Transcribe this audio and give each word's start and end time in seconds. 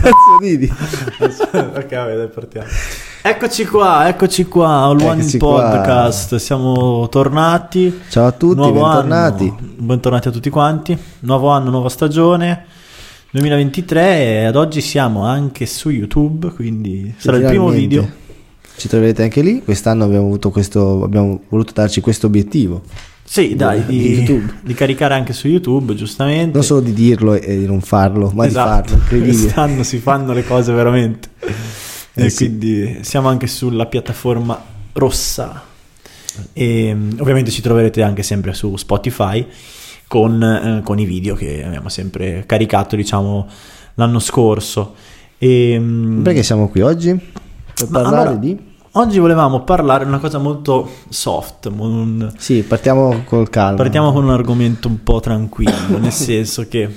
cazzo 0.00 0.38
ridi? 0.40 0.72
ok, 1.20 1.88
dai, 1.88 2.28
partiamo. 2.28 2.66
Eccoci 3.22 3.66
qua, 3.66 4.08
eccoci 4.08 4.44
qua, 4.46 4.68
All 4.84 5.00
One 5.00 5.22
in 5.22 5.38
Podcast. 5.38 6.36
Siamo 6.36 7.08
tornati. 7.10 8.00
Ciao 8.08 8.26
a 8.26 8.32
tutti, 8.32 8.54
Nuovo 8.56 8.80
bentornati. 8.82 9.44
anno. 9.48 9.72
Bentornati 9.76 10.28
a 10.28 10.30
tutti 10.30 10.48
quanti. 10.50 10.96
Nuovo 11.20 11.48
anno, 11.48 11.70
nuova 11.70 11.88
stagione. 11.88 12.64
2023 13.32 14.02
e 14.40 14.44
ad 14.44 14.56
oggi 14.56 14.80
siamo 14.80 15.24
anche 15.24 15.66
su 15.66 15.90
YouTube, 15.90 16.50
quindi 16.50 17.14
sarà 17.16 17.36
il 17.36 17.44
primo 17.44 17.68
video. 17.68 18.08
Ci 18.76 18.88
troverete 18.88 19.22
anche 19.22 19.42
lì. 19.42 19.62
Quest'anno 19.62 20.04
abbiamo 20.04 20.24
avuto 20.26 20.50
questo, 20.50 21.04
abbiamo 21.04 21.42
voluto 21.48 21.72
darci 21.74 22.00
questo 22.00 22.26
obiettivo. 22.26 22.82
Sì, 23.32 23.54
dai, 23.54 23.84
Di 23.86 24.24
di, 24.24 24.44
di 24.60 24.74
caricare 24.74 25.14
anche 25.14 25.32
su 25.32 25.46
YouTube, 25.46 25.94
giustamente. 25.94 26.50
Non 26.54 26.64
solo 26.64 26.80
di 26.80 26.92
dirlo 26.92 27.34
e 27.34 27.58
di 27.58 27.64
non 27.64 27.80
farlo, 27.80 28.32
ma 28.34 28.44
Esatto. 28.44 28.82
di 28.82 28.88
farlo. 28.88 29.02
Incredibile. 29.04 29.38
Quest'anno 29.44 29.82
si 29.84 29.98
fanno 29.98 30.32
le 30.32 30.44
cose 30.44 30.72
veramente. 30.72 31.28
Eh 32.14 32.24
e 32.24 32.28
sì. 32.30 32.46
quindi 32.46 32.98
siamo 33.02 33.28
anche 33.28 33.46
sulla 33.46 33.86
piattaforma 33.86 34.60
rossa. 34.94 35.62
E 36.52 36.92
mm, 36.92 37.10
ovviamente 37.20 37.52
ci 37.52 37.62
troverete 37.62 38.02
anche 38.02 38.24
sempre 38.24 38.52
su 38.52 38.76
Spotify 38.76 39.46
con, 40.08 40.42
eh, 40.42 40.80
con 40.82 40.98
i 40.98 41.04
video 41.04 41.36
che 41.36 41.62
abbiamo 41.64 41.88
sempre 41.88 42.42
caricato, 42.46 42.96
diciamo, 42.96 43.46
l'anno 43.94 44.18
scorso. 44.18 44.96
E, 45.38 45.76
mm, 45.78 46.22
Perché 46.24 46.42
siamo 46.42 46.68
qui 46.68 46.80
oggi? 46.80 47.16
Per 47.74 47.86
parlare 47.86 48.16
allora- 48.30 48.36
di... 48.40 48.58
Oggi 48.92 49.20
volevamo 49.20 49.60
parlare 49.62 50.02
di 50.02 50.10
una 50.10 50.18
cosa 50.18 50.38
molto 50.38 50.90
soft, 51.08 51.66
un- 51.66 52.32
Sì, 52.36 52.62
partiamo 52.64 53.22
col 53.24 53.48
calmo. 53.48 53.76
Partiamo 53.76 54.12
con 54.12 54.24
un 54.24 54.30
argomento 54.30 54.88
un 54.88 55.02
po' 55.04 55.20
tranquillo, 55.20 55.98
nel 55.98 56.10
senso 56.12 56.66
che 56.66 56.88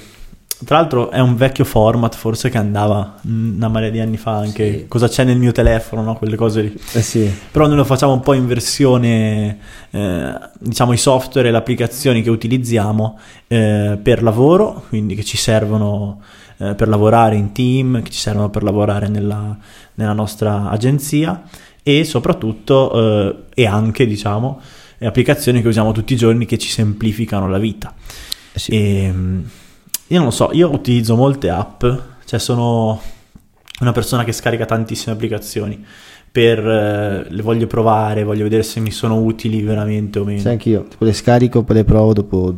tra 0.66 0.78
l'altro 0.78 1.12
è 1.12 1.20
un 1.20 1.36
vecchio 1.36 1.66
format 1.66 2.16
forse 2.16 2.50
che 2.50 2.58
andava 2.58 3.16
mm, 3.28 3.56
una 3.58 3.68
marea 3.68 3.90
di 3.92 4.00
anni 4.00 4.18
fa 4.18 4.38
anche 4.38 4.72
Sì. 4.80 4.86
cosa 4.88 5.08
c'è 5.08 5.24
nel 5.24 5.38
mio 5.38 5.52
telefono, 5.52 6.02
no? 6.02 6.16
quelle 6.16 6.36
cose 6.36 6.62
lì. 6.64 6.80
Eh 6.94 7.02
sì, 7.04 7.32
Però 7.52 7.68
noi 7.68 7.76
lo 7.76 7.84
facciamo 7.84 8.14
un 8.14 8.22
po' 8.22 8.34
in 8.34 8.48
versione, 8.48 9.60
eh, 9.92 10.34
diciamo 10.58 10.94
i 10.94 10.98
software 10.98 11.50
e 11.50 11.52
le 11.52 11.58
applicazioni 11.58 12.24
che 12.24 12.32
utilizziamo 12.32 13.20
eh, 13.48 14.00
per 14.02 14.24
lavoro, 14.24 14.84
quindi 14.90 15.14
che 15.14 15.24
ci 15.24 15.38
servono 15.38 16.22
eh, 16.58 16.74
per 16.74 16.88
lavorare 16.88 17.36
in 17.36 17.52
team, 17.52 18.02
che 18.02 18.10
ci 18.10 18.20
servono 18.20 18.50
per 18.50 18.64
lavorare 18.64 19.10
nella, 19.10 19.56
nella 19.96 20.14
nostra 20.14 20.70
agenzia 20.72 21.40
e 21.84 22.04
soprattutto 22.06 23.46
eh, 23.54 23.62
e 23.62 23.68
anche 23.68 24.08
diciamo 24.08 24.62
eh, 24.98 25.06
applicazioni 25.06 25.62
che 25.62 25.68
usiamo 25.68 25.92
tutti 25.92 26.14
i 26.14 26.18
giorni 26.18 26.46
che 26.46 26.58
ci 26.58 26.70
semplificano 26.70 27.50
la 27.50 27.58
vita. 27.58 27.94
eh 28.54 28.60
sì. 28.60 28.72
E, 28.72 29.12
mm, 29.12 29.42
io 30.08 30.18
non 30.18 30.28
lo 30.28 30.32
so, 30.32 30.50
io 30.54 30.72
utilizzo 30.72 31.16
molte 31.16 31.50
app, 31.50 31.84
cioè 32.26 32.40
sono 32.40 33.02
una 33.80 33.92
persona 33.92 34.24
che 34.24 34.32
scarica 34.32 34.66
tantissime 34.66 35.14
applicazioni 35.14 35.84
per 36.32 36.60
eh, 36.60 37.28
le 37.30 37.42
voglio 37.42 37.68
provare, 37.68 38.24
voglio 38.24 38.44
vedere 38.44 38.64
se 38.64 38.80
mi 38.80 38.92
sono 38.92 39.20
utili 39.20 39.62
veramente 39.62 40.20
o 40.20 40.24
meno. 40.24 40.40
Sì, 40.40 40.50
anch'io. 40.50 40.86
Tipo 40.90 41.06
le 41.06 41.14
scarico, 41.14 41.64
poi 41.64 41.76
le 41.76 41.84
provo, 41.84 42.14
dopo 42.14 42.56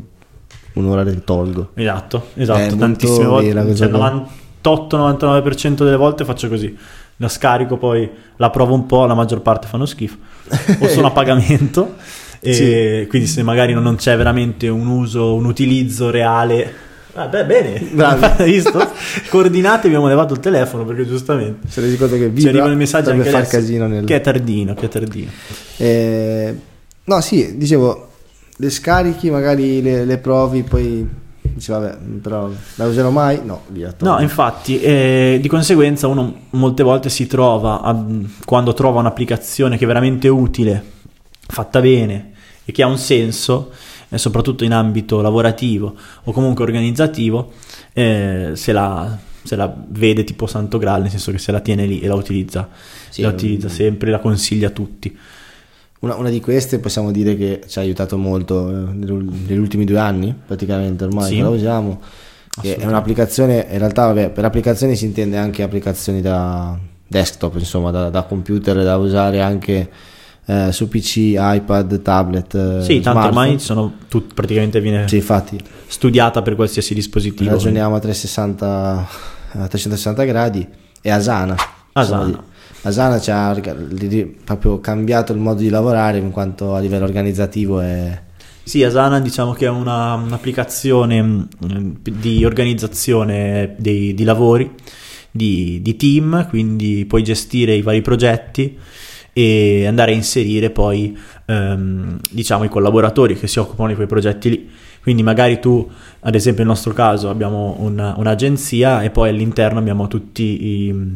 un'ora 0.76 1.04
le 1.04 1.24
tolgo. 1.24 1.72
Esatto, 1.74 2.28
esatto, 2.36 2.60
molto 2.60 2.76
tantissime 2.78 3.26
volte, 3.26 3.76
cioè 3.76 3.90
cosa. 3.90 4.28
98-99% 4.64 5.84
delle 5.84 5.98
volte 5.98 6.26
faccio 6.26 6.48
così. 6.48 6.78
La 7.18 7.30
scarico, 7.30 7.78
poi 7.78 8.10
la 8.38 8.50
provo 8.50 8.74
un 8.74 8.86
po', 8.86 9.06
la 9.06 9.14
maggior 9.14 9.42
parte 9.42 9.68
fanno 9.68 9.86
schifo. 9.86 10.18
O 10.80 10.88
sono 10.90 11.08
a 11.08 11.12
pagamento. 11.12 11.96
E 12.42 12.54
Sì. 12.54 13.08
quindi 13.08 13.28
se 13.28 13.42
magari 13.42 13.74
non- 13.74 13.96
c'è 13.96 14.16
veramente 14.18 14.68
un 14.68 14.86
uso, 14.88 15.34
un 15.36 15.46
utilizzo 15.46 16.10
reale. 16.12 16.84
Vabbè, 17.14 17.46
bene, 17.46 17.80
Bravi. 17.80 18.44
visto? 18.52 18.92
Coordinate, 19.30 19.88
abbiamo 19.88 20.08
levato 20.10 20.34
il 20.34 20.42
telefono 20.42 20.84
perché 20.84 21.08
giustamente 21.08 21.70
Se 21.70 21.80
resi 21.80 21.96
conto 21.98 22.16
che 22.16 22.26
ci 22.26 22.30
vibra, 22.30 22.50
arrivano 22.50 22.74
i 22.74 22.76
messaggi 22.76 23.10
anche 23.10 23.24
far 23.30 23.36
adesso, 23.42 23.56
casino 23.58 23.88
nel... 23.88 24.04
che 24.04 24.16
è 24.18 24.22
tardino, 24.22 24.74
che 24.74 24.86
è 24.86 24.90
tardino. 24.90 25.32
Eh, 25.78 26.56
no, 27.06 27.22
sì, 27.22 27.56
dicevo, 27.58 28.10
le 28.58 28.70
scarichi, 28.70 29.30
magari 29.30 29.82
le, 29.82 30.04
le 30.04 30.18
provi, 30.18 30.64
poi 30.64 31.08
dici 31.54 31.72
vabbè, 31.72 31.98
però 32.22 32.50
la 32.76 32.86
userò 32.86 33.10
mai? 33.10 33.40
No, 33.44 33.62
via. 33.68 33.88
No, 33.88 33.94
tolgo. 33.98 34.22
infatti, 34.22 34.80
eh, 34.82 35.38
di 35.42 35.48
conseguenza 35.48 36.08
uno 36.08 36.34
molte 36.52 36.84
volte 36.84 37.10
si 37.10 37.28
trova, 37.28 37.82
a- 37.82 38.06
quando 38.46 38.74
trova 38.74 39.00
un'applicazione 39.00 39.78
che 39.78 39.84
è 39.84 39.88
veramente 39.88 40.28
utile, 40.28 40.84
fatta 41.48 41.80
bene 41.82 42.32
e 42.66 42.72
che 42.72 42.84
ha 42.84 42.88
un 42.88 42.98
senso, 42.98 43.72
eh, 44.10 44.18
soprattutto 44.18 44.64
in 44.64 44.74
ambito 44.74 45.22
lavorativo 45.22 45.96
o 46.24 46.32
comunque 46.32 46.64
organizzativo, 46.64 47.52
eh, 47.94 48.52
se, 48.54 48.72
la, 48.72 49.18
se 49.44 49.56
la 49.56 49.74
vede 49.90 50.24
tipo 50.24 50.48
Santo 50.48 50.78
Graal, 50.78 51.02
nel 51.02 51.10
senso 51.12 51.32
che 51.32 51.38
se 51.38 51.52
la 51.52 51.60
tiene 51.60 51.86
lì 51.86 52.00
e 52.00 52.08
la 52.08 52.16
utilizza, 52.16 52.68
Sì, 53.10 53.22
la 53.22 53.30
utilizza 53.30 53.68
mm. 53.68 53.72
sempre, 53.72 54.12
la 54.12 54.20
consiglia 54.20 54.68
a 54.68 54.72
tutti. 54.72 55.18
Una, 56.06 56.18
una 56.18 56.30
di 56.30 56.40
queste 56.40 56.78
possiamo 56.78 57.12
dire 57.12 57.36
che 57.36 57.62
ci 57.68 57.80
ha 57.80 57.82
aiutato 57.82 58.16
molto 58.16 58.70
eh, 58.70 58.74
negli 58.94 59.58
ultimi 59.58 59.86
due 59.86 59.98
anni, 59.98 60.36
praticamente 60.46 61.04
ormai 61.04 61.30
Sì. 61.30 61.40
la 61.40 61.50
usiamo. 61.50 62.00
È 62.62 62.86
un'applicazione, 62.86 63.66
in 63.72 63.80
realtà 63.80 64.06
vabbè, 64.06 64.30
per 64.30 64.46
applicazioni 64.46 64.96
si 64.96 65.06
intende 65.06 65.36
anche 65.38 65.64
applicazioni 65.64 66.22
da 66.22 66.78
desktop, 67.08 67.56
insomma, 67.58 67.90
da, 67.90 68.10
da 68.12 68.22
computer, 68.22 68.84
da 68.84 68.98
usare 68.98 69.42
anche 69.42 69.90
eh, 70.46 70.72
su 70.72 70.88
PC, 70.88 71.34
iPad, 71.38 72.00
tablet. 72.04 72.54
eh, 72.54 72.84
Sì, 72.84 73.00
tanto 73.02 73.26
ormai 73.26 73.58
sono 73.58 73.94
tut- 74.08 74.32
praticamente 74.36 74.80
viene 74.82 75.08
Sì, 75.08 75.24
studiata 75.88 76.44
per 76.44 76.54
qualsiasi 76.54 76.94
dispositivo. 76.94 77.50
ragioniamo 77.50 77.96
a 77.96 78.00
360, 78.00 79.08
a 79.54 79.68
360 79.68 80.24
gradi 80.24 80.66
e 81.02 81.10
Asana. 81.10 81.56
Asana. 81.94 82.44
Asana 82.86 83.20
ci 83.20 83.32
ha 83.32 83.60
proprio 84.44 84.80
cambiato 84.80 85.34
il 85.34 85.40
modo 85.40 85.62
di 85.62 85.70
lavorare 85.70 86.20
in 86.20 86.30
quanto 86.30 86.76
a 86.76 86.80
livello 86.80 87.06
organizzativo 87.06 87.80
è... 87.80 88.22
Sì, 88.64 88.84
Asana 88.84 89.20
diciamo 89.20 89.54
che 89.54 89.66
è 89.66 89.70
una- 89.70 90.14
un'applicazione 90.14 91.22
mh, 91.22 91.48
di 92.20 92.46
organizzazione 92.46 93.76
dei, 93.78 94.14
di 94.14 94.24
lavori, 94.24 94.72
di, 95.32 95.80
di 95.82 95.96
team, 95.96 96.48
quindi 96.48 97.06
puoi 97.08 97.24
gestire 97.24 97.74
i 97.74 97.82
vari 97.82 98.02
progetti 98.02 98.78
e 99.34 99.86
andare 99.88 100.12
a 100.12 100.16
inserire 100.16 100.70
poi 100.70 101.18
ehm, 101.46 102.20
diciamo 102.32 102.64
i 102.64 102.70
collaboratori 102.70 103.36
che 103.36 103.48
si 103.48 103.60
occupano 103.60 103.90
di 103.90 103.96
quei 103.96 104.08
progetti 104.08 104.50
lì. 104.50 104.70
Quindi 105.02 105.24
magari 105.24 105.60
tu, 105.60 105.88
ad 106.22 106.34
esempio 106.36 106.64
nel 106.64 106.72
nostro 106.74 106.94
caso, 106.94 107.30
abbiamo 107.30 107.78
una- 107.80 108.14
un'agenzia 108.18 109.02
e 109.02 109.10
poi 109.10 109.30
all'interno 109.30 109.78
abbiamo 109.80 110.08
tutti 110.08 110.88
i, 110.88 111.14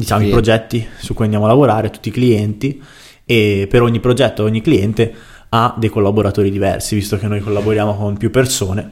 diciamo, 0.00 0.24
i 0.24 0.30
progetti 0.30 0.86
su 0.98 1.14
cui 1.14 1.24
andiamo 1.24 1.46
a 1.46 1.48
lavorare, 1.48 1.90
tutti 1.90 2.08
i 2.08 2.12
clienti 2.12 2.80
e 3.24 3.66
per 3.68 3.82
ogni 3.82 4.00
progetto, 4.00 4.44
ogni 4.44 4.60
cliente 4.60 5.12
ha 5.50 5.74
dei 5.76 5.88
collaboratori 5.88 6.50
diversi, 6.50 6.94
visto 6.94 7.18
che 7.18 7.26
noi 7.26 7.40
collaboriamo 7.40 7.96
con 7.96 8.16
più 8.16 8.30
persone, 8.30 8.90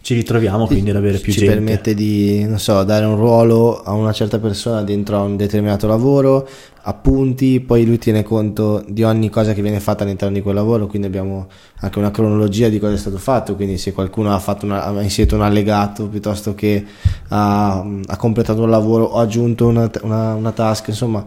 ci 0.00 0.14
ritroviamo 0.14 0.66
quindi 0.66 0.90
ad 0.90 0.96
avere 0.96 1.18
più 1.18 1.32
ci 1.32 1.40
gente. 1.40 1.54
permette 1.54 1.92
di, 1.94 2.44
non 2.44 2.58
so, 2.58 2.82
dare 2.84 3.04
un 3.04 3.16
ruolo 3.16 3.82
a 3.82 3.92
una 3.92 4.12
certa 4.12 4.38
persona 4.38 4.82
dentro 4.82 5.16
a 5.18 5.22
un 5.22 5.36
determinato 5.36 5.86
lavoro, 5.86 6.48
appunti, 6.82 7.60
poi 7.60 7.84
lui 7.84 7.98
tiene 7.98 8.22
conto 8.22 8.82
di 8.88 9.02
ogni 9.02 9.28
cosa 9.28 9.52
che 9.52 9.60
viene 9.60 9.80
fatta 9.80 10.04
all'interno 10.04 10.34
di 10.34 10.40
quel 10.40 10.54
lavoro, 10.54 10.86
quindi 10.86 11.08
abbiamo 11.08 11.48
anche 11.80 11.98
una 11.98 12.10
cronologia 12.10 12.68
di 12.68 12.78
cosa 12.78 12.94
è 12.94 12.96
stato 12.96 13.18
fatto, 13.18 13.54
quindi 13.54 13.76
se 13.76 13.92
qualcuno 13.92 14.32
ha, 14.32 14.38
fatto 14.38 14.64
una, 14.64 14.84
ha 14.84 15.02
inserito 15.02 15.34
un 15.34 15.42
allegato 15.42 16.06
piuttosto 16.08 16.54
che 16.54 16.84
ha, 17.28 17.78
ha 18.06 18.16
completato 18.16 18.62
un 18.62 18.70
lavoro 18.70 19.04
o 19.04 19.18
ha 19.18 19.22
aggiunto 19.22 19.66
una, 19.66 19.90
una- 20.02 20.34
una 20.34 20.52
task, 20.52 20.88
insomma 20.88 21.26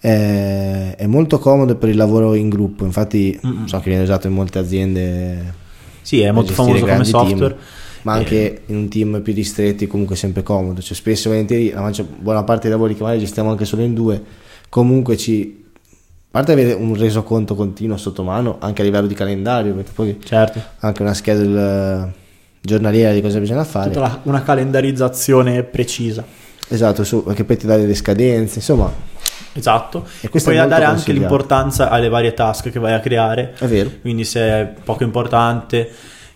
è, 0.00 0.94
è 0.96 1.06
molto 1.06 1.38
comodo 1.38 1.76
per 1.76 1.90
il 1.90 1.96
lavoro 1.96 2.34
in 2.34 2.48
gruppo, 2.48 2.84
infatti 2.84 3.38
Mm-mm. 3.46 3.66
so 3.66 3.78
che 3.78 3.88
viene 3.90 4.02
usato 4.02 4.26
in 4.26 4.32
molte 4.32 4.58
aziende 4.58 5.54
Sì, 6.02 6.20
è 6.22 6.30
molto 6.32 6.52
famoso 6.52 6.86
come 6.86 6.92
grandi 6.92 7.14
team, 7.14 7.26
software. 7.28 7.56
Ma 8.02 8.12
anche 8.14 8.62
in 8.66 8.76
un 8.76 8.88
team 8.88 9.20
più 9.22 9.32
ristretti 9.34 9.86
comunque 9.86 10.16
sempre 10.16 10.42
comodo. 10.42 10.80
Cioè 10.80 10.94
spesso 10.96 11.28
e 11.28 11.30
volentieri 11.32 11.70
la 11.70 11.80
maggior- 11.80 12.06
buona 12.08 12.42
parte 12.44 12.62
dei 12.62 12.70
lavori 12.72 12.94
che 12.94 13.02
magari 13.02 13.20
gestiamo 13.20 13.50
anche 13.50 13.64
solo 13.64 13.82
in 13.82 13.94
due 13.94 14.22
comunque 14.68 15.16
ci 15.16 15.58
a 15.74 16.30
parte 16.30 16.52
avere 16.52 16.74
un 16.74 16.94
resoconto 16.96 17.56
continuo 17.56 17.96
sotto 17.96 18.22
mano 18.22 18.58
anche 18.60 18.82
a 18.82 18.84
livello 18.84 19.08
di 19.08 19.14
calendario 19.14 19.74
perché 19.74 19.90
poi 19.92 20.16
Certo, 20.22 20.62
anche 20.78 21.02
una 21.02 21.12
schedule 21.12 22.12
giornaliera 22.60 23.12
di 23.12 23.20
cosa 23.20 23.38
bisogna 23.40 23.64
fare. 23.64 23.92
La- 23.94 24.20
una 24.24 24.42
calendarizzazione 24.42 25.62
precisa. 25.64 26.24
esatto 26.68 27.02
su, 27.04 27.24
perché 27.24 27.42
poi 27.44 27.56
ti 27.56 27.66
dà 27.66 27.76
delle 27.76 27.94
scadenze 27.94 28.58
insomma. 28.58 29.08
Esatto, 29.52 30.06
E 30.20 30.28
e 30.32 30.40
molto 30.44 30.66
dare 30.68 30.84
anche 30.84 31.12
l'importanza 31.12 31.88
alle 31.90 32.08
varie 32.08 32.32
task 32.34 32.70
che 32.70 32.78
vai 32.78 32.92
a 32.92 33.00
creare, 33.00 33.54
è 33.58 33.66
vero. 33.66 33.90
Quindi 34.00 34.24
se 34.24 34.40
è 34.40 34.72
poco 34.84 35.02
importante, 35.02 35.90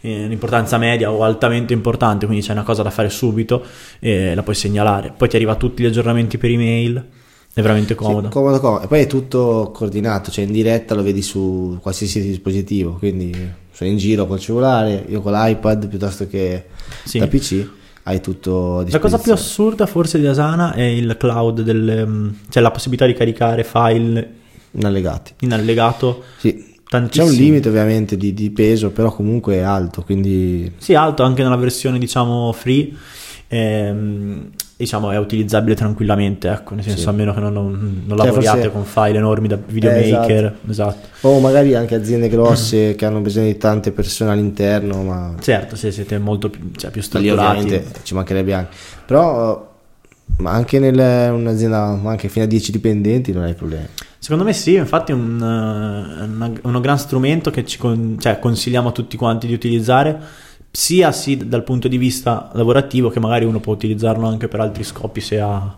un'importanza 0.08 0.78
media 0.78 1.10
o 1.10 1.24
altamente 1.24 1.72
importante, 1.72 2.26
quindi 2.26 2.44
c'è 2.44 2.52
una 2.52 2.62
cosa 2.62 2.82
da 2.82 2.90
fare 2.90 3.08
subito, 3.10 3.64
eh, 4.00 4.34
la 4.34 4.42
puoi 4.42 4.54
segnalare. 4.54 5.12
Poi 5.16 5.28
ti 5.28 5.36
arriva 5.36 5.54
tutti 5.56 5.82
gli 5.82 5.86
aggiornamenti 5.86 6.38
per 6.38 6.50
email, 6.50 7.04
è 7.52 7.60
veramente 7.62 7.94
comodo. 7.94 8.26
Sì, 8.26 8.32
comodo, 8.32 8.60
comodo. 8.60 8.84
E 8.84 8.86
poi 8.86 9.00
è 9.00 9.06
tutto 9.06 9.70
coordinato, 9.72 10.30
cioè 10.30 10.44
in 10.44 10.52
diretta 10.52 10.94
lo 10.94 11.02
vedi 11.02 11.22
su 11.22 11.78
qualsiasi 11.80 12.20
dispositivo, 12.20 12.94
quindi 12.98 13.32
sono 13.70 13.90
in 13.90 13.96
giro 13.96 14.26
col 14.26 14.38
cellulare, 14.40 15.04
io 15.08 15.20
con 15.20 15.32
l'iPad 15.32 15.88
piuttosto 15.88 16.26
che 16.28 16.66
Sì. 17.04 17.18
da 17.18 17.26
PC, 17.26 17.66
hai 18.04 18.20
tutto 18.20 18.84
La 18.88 18.98
cosa 18.98 19.18
più 19.18 19.32
assurda 19.32 19.86
forse 19.86 20.18
di 20.20 20.26
Asana 20.26 20.74
è 20.74 20.82
il 20.82 21.16
cloud, 21.18 21.62
del, 21.62 22.04
mm, 22.06 22.28
cioè 22.50 22.62
la 22.62 22.70
possibilità 22.70 23.06
di 23.06 23.14
caricare 23.14 23.64
file 23.64 24.32
in 24.72 24.84
allegati. 24.84 25.32
in 25.40 25.52
allegato 25.52 26.22
Sì, 26.38 26.74
c'è 26.94 27.00
tantissimo. 27.00 27.26
un 27.26 27.32
limite 27.35 27.69
ovviamente 27.69 28.17
di, 28.17 28.32
di 28.35 28.50
peso, 28.50 28.91
però 28.91 29.12
comunque 29.12 29.55
è 29.56 29.61
alto, 29.61 30.02
quindi 30.02 30.73
Sì, 30.79 30.94
alto 30.94 31.23
anche 31.23 31.43
nella 31.43 31.56
versione 31.56 31.99
diciamo 31.99 32.52
free, 32.52 32.93
ehm, 33.49 34.50
diciamo 34.76 35.11
è 35.11 35.17
utilizzabile 35.19 35.75
tranquillamente, 35.75 36.49
ecco, 36.50 36.75
nel 36.75 36.85
senso 36.85 37.02
Sì. 37.02 37.08
a 37.08 37.12
meno 37.12 37.32
che 37.32 37.41
non, 37.41 37.52
non, 37.52 37.70
non 38.06 38.17
Cioè, 38.19 38.26
lavoriate 38.26 38.61
forse- 38.62 38.70
con 38.73 38.85
file 38.85 39.19
enormi 39.19 39.49
da 39.49 39.56
videomaker, 39.64 40.56
esatto. 40.69 41.08
o 41.29 41.38
magari 41.41 41.75
anche 41.75 41.94
aziende 41.94 42.29
grosse 42.29 42.94
che 42.94 43.05
hanno 43.06 43.20
bisogno 43.20 43.47
di 43.47 43.56
tante 43.56 43.93
persone 43.93 44.31
all'interno, 44.32 45.02
ma 45.02 45.35
Certo, 45.40 45.76
se 45.76 45.90
siete 45.93 46.19
molto 46.19 46.50
più, 46.50 46.70
cioè, 46.76 46.90
più 46.90 47.02
strutturati. 47.02 47.58
ovviamente 47.58 47.85
ci 48.02 48.14
mancherebbe 48.14 48.52
anche. 48.55 48.76
Però 49.06 49.73
ma 50.38 50.50
anche 50.52 50.76
in 50.76 50.85
un'azienda 50.85 52.00
anche 52.05 52.29
fino 52.29 52.44
a 52.44 52.49
10 52.49 52.73
dipendenti 52.73 53.31
non 53.32 53.44
hai 53.44 53.55
problemi. 53.55 53.87
Secondo 54.25 54.44
me 54.44 54.55
sì, 54.55 54.73
infatti 54.76 55.12
è 55.12 55.15
un, 55.15 55.38
eh, 55.38 56.25
una- 56.25 56.53
uno 56.62 56.81
gran 56.81 56.99
strumento 56.99 57.50
che 57.50 57.67
ci 57.67 57.76
con- 57.76 58.17
cioè, 58.19 58.38
consigliamo 58.38 58.88
a 58.88 58.93
tutti 58.93 59.19
quanti 59.19 59.47
di 59.47 59.53
utilizzare, 59.53 60.19
sia 60.71 61.12
sì 61.12 61.37
dal 61.47 61.62
punto 61.62 61.88
di 61.88 61.99
vista 61.99 62.49
lavorativo 62.55 63.11
che 63.11 63.21
magari 63.21 63.44
uno 63.44 63.61
può 63.61 63.75
utilizzarlo 63.75 64.26
anche 64.26 64.49
per 64.49 64.61
altri 64.61 64.82
scopi 64.82 65.21
se 65.21 65.41
ha, 65.41 65.76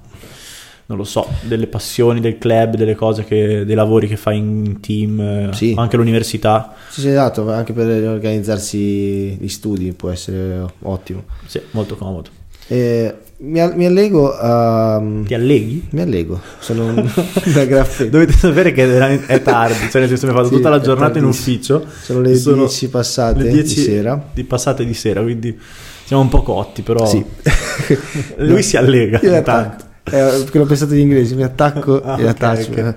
non 0.86 0.96
lo 0.96 1.02
so, 1.02 1.26
delle 1.42 1.66
passioni 1.66 2.20
del 2.20 2.38
club, 2.38 2.76
delle 2.76 2.94
cose 2.94 3.24
che, 3.24 3.64
dei 3.64 3.74
lavori 3.74 4.06
che 4.06 4.16
fa 4.16 4.30
in 4.30 4.78
team, 4.78 5.18
eh, 5.18 5.48
Sì. 5.52 5.74
anche 5.76 5.96
all'università. 5.96 6.72
Sì, 6.88 7.00
sì, 7.00 7.08
esatto, 7.08 7.50
anche 7.50 7.72
per 7.72 7.88
organizzarsi 8.08 9.38
gli 9.40 9.48
studi 9.48 9.92
può 9.92 10.10
essere 10.10 10.64
ottimo. 10.82 11.24
Sì, 11.46 11.60
molto 11.72 11.96
comodo. 11.96 12.28
E 12.68 13.14
mi, 13.38 13.60
allego 13.86 14.34
a... 14.34 15.00
Ti 15.24 15.34
alleghi? 15.34 15.86
Mi 15.90 16.00
allego, 16.00 16.40
sono 16.58 16.86
un- 16.86 16.96
una 17.44 17.64
graffetta. 17.64 18.10
Dovete 18.10 18.32
sapere 18.32 18.72
che 18.72 19.26
è, 19.26 19.42
tardi, 19.42 19.88
cioè 19.90 20.00
nel 20.00 20.08
senso 20.08 20.26
mi 20.26 20.32
ho 20.32 20.36
fatto 20.36 20.48
Sì, 20.48 20.54
tutta 20.54 20.68
la 20.70 20.80
giornata 20.80 21.18
in 21.18 21.24
ufficio. 21.24 21.84
Sono 22.02 22.20
le 22.20 22.32
10 22.32 22.88
passate 22.88 23.42
le 23.42 23.48
di 23.50 23.62
10 23.62 23.80
sera. 23.82 24.28
di 24.32 24.44
passate 24.44 24.84
di 24.84 24.94
sera, 24.94 25.22
quindi 25.22 25.56
siamo 26.04 26.22
un 26.22 26.28
po' 26.28 26.42
cotti, 26.42 26.82
però 26.82 27.04
Sì. 27.06 27.22
lui 28.38 28.62
si 28.62 28.76
allega 28.76 29.20
Io 29.22 29.34
intanto. 29.34 29.84
eh, 30.04 30.10
perché 30.10 30.58
l'ho 30.58 30.64
pensato 30.66 30.94
in 30.94 31.00
inglese, 31.00 31.34
mi 31.34 31.42
attacco 31.42 32.00
Ah, 32.02 32.18
e 32.18 32.22
ok, 32.22 32.28
attacco. 32.28 32.70
ok. 32.80 32.94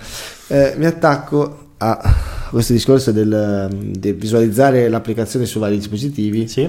Eh, 0.48 0.74
mi 0.78 0.86
attacco 0.86 1.58
a 1.78 2.16
questo 2.50 2.74
discorso 2.74 3.12
del, 3.12 3.68
del 3.98 4.16
visualizzare 4.16 4.88
l'applicazione 4.90 5.46
su 5.46 5.60
vari 5.60 5.76
dispositivi. 5.78 6.48
Sì, 6.48 6.68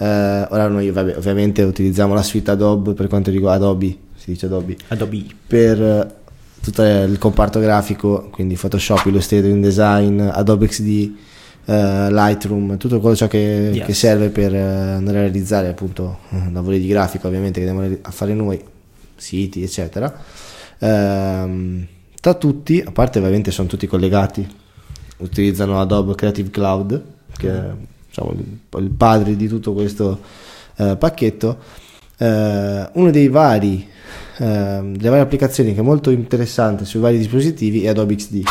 Eh, 0.00 0.46
ora 0.48 0.66
noi 0.68 0.90
vabbè, 0.90 1.16
ovviamente 1.18 1.62
utilizziamo 1.62 2.14
la 2.14 2.22
suite 2.22 2.50
Adobe 2.50 2.94
per 2.94 3.06
quanto 3.06 3.30
riguarda 3.30 3.66
Adobe, 3.66 3.96
si 4.16 4.30
dice 4.30 4.46
Adobe, 4.46 4.76
Adobe. 4.88 5.26
per 5.46 5.82
eh, 5.82 6.14
tutto 6.62 6.82
il 6.82 7.18
comparto 7.18 7.60
grafico, 7.60 8.28
quindi 8.30 8.54
Photoshop, 8.54 9.04
Illustrator, 9.06 9.50
InDesign, 9.50 10.20
Adobe 10.20 10.66
XD, 10.68 11.12
eh, 11.66 12.08
Lightroom, 12.10 12.78
tutto 12.78 12.98
quello 13.00 13.14
ciò 13.14 13.28
che, 13.28 13.72
Yes. 13.74 13.84
che 13.84 13.92
serve 13.92 14.30
per 14.30 14.54
eh, 14.54 14.58
andare 14.60 15.18
a 15.18 15.20
realizzare 15.20 15.68
appunto 15.68 16.20
eh, 16.30 16.50
lavori 16.50 16.80
di 16.80 16.86
grafica 16.88 17.26
ovviamente 17.26 17.60
che 17.60 17.68
andiamo 17.68 17.94
a 18.00 18.10
fare 18.10 18.32
noi, 18.32 18.58
siti 19.16 19.62
eccetera. 19.62 20.14
Ehm, 20.78 21.86
tra 22.20 22.34
tutti, 22.34 22.82
a 22.84 22.90
parte 22.90 23.18
ovviamente 23.18 23.50
sono 23.50 23.68
tutti 23.68 23.86
collegati, 23.86 24.46
utilizzano 25.18 25.78
Adobe 25.78 26.14
Creative 26.14 26.48
Cloud, 26.50 27.02
che 27.36 27.48
è 27.50 27.70
diciamo, 28.20 28.82
il, 28.82 28.90
padre 28.90 29.36
di 29.36 29.48
tutto 29.48 29.72
questo 29.72 30.20
eh, 30.76 30.96
pacchetto. 30.96 31.58
Eh, 32.16 33.28
vari 33.28 33.88
ehm, 34.38 34.96
delle 34.96 35.08
varie 35.08 35.24
applicazioni 35.24 35.74
che 35.74 35.80
è 35.80 35.82
molto 35.82 36.10
interessante 36.10 36.84
sui 36.84 37.00
vari 37.00 37.18
dispositivi 37.18 37.84
è 37.84 37.88
Adobe 37.88 38.14
XD 38.14 38.42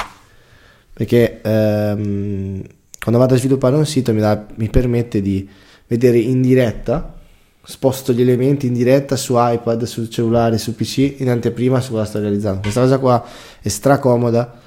perché 0.94 1.42
ehm, 1.42 2.62
quando 3.00 3.20
vado 3.20 3.36
a 3.36 3.38
sviluppare 3.38 3.76
un 3.76 3.86
sito 3.86 4.14
mi, 4.14 4.20
dà- 4.20 4.46
mi 4.56 4.70
permette 4.70 5.22
di 5.22 5.48
vedere 5.88 6.18
in 6.18 6.42
diretta 6.42 7.16
sposto 7.62 8.14
gli 8.14 8.22
elementi 8.22 8.66
in 8.66 8.74
diretta 8.74 9.16
su 9.16 9.36
iPad, 9.38 9.84
sul 9.84 10.10
cellulare, 10.10 10.58
su 10.58 10.76
PC 10.76 11.16
in 11.20 11.30
anteprima 11.30 11.80
su 11.82 11.92
cosa 11.92 12.06
sto 12.06 12.20
realizzando 12.20 12.62
questa 12.62 12.82
cosa 12.82 12.98
qua 12.98 13.24
è 13.62 13.68
stracomoda 13.68 14.60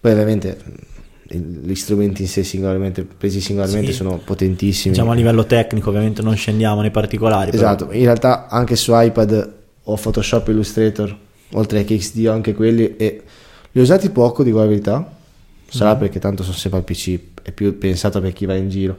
poi 0.00 0.12
ovviamente 0.12 0.90
gli 1.38 1.74
strumenti 1.74 2.22
in 2.22 2.28
sé 2.28 2.42
singolarmente 2.44 3.04
presi 3.04 3.40
singolarmente 3.40 3.90
Sì. 3.90 3.96
sono 3.96 4.20
potentissimi 4.24 4.92
Diciamo 4.94 5.12
a 5.12 5.14
livello 5.14 5.44
tecnico, 5.46 5.88
ovviamente 5.90 6.22
non 6.22 6.34
scendiamo 6.36 6.80
nei 6.80 6.90
particolari. 6.90 7.50
però- 7.50 7.62
Esatto, 7.62 7.92
in 7.92 8.04
realtà 8.04 8.48
anche 8.48 8.76
su 8.76 8.92
iPad 8.94 9.52
ho 9.84 9.96
Photoshop 9.96 10.48
e 10.48 10.50
Illustrator, 10.52 11.16
oltre 11.52 11.84
che 11.84 11.96
XD 11.96 12.26
ho 12.26 12.32
anche 12.32 12.54
quelli 12.54 12.96
e 12.96 13.22
li 13.72 13.80
ho 13.80 13.82
usati 13.82 14.10
poco, 14.10 14.42
dico 14.42 14.58
la 14.58 14.66
verità. 14.66 15.16
Sarà 15.68 15.92
Mhm. 15.94 15.98
perché 16.00 16.18
tanto 16.18 16.42
sono 16.42 16.54
sempre 16.56 16.78
al 16.80 16.84
PC, 16.84 17.18
è 17.42 17.50
più 17.52 17.78
pensato 17.78 18.20
per 18.20 18.32
chi 18.34 18.44
va 18.46 18.54
in 18.54 18.68
giro. 18.68 18.96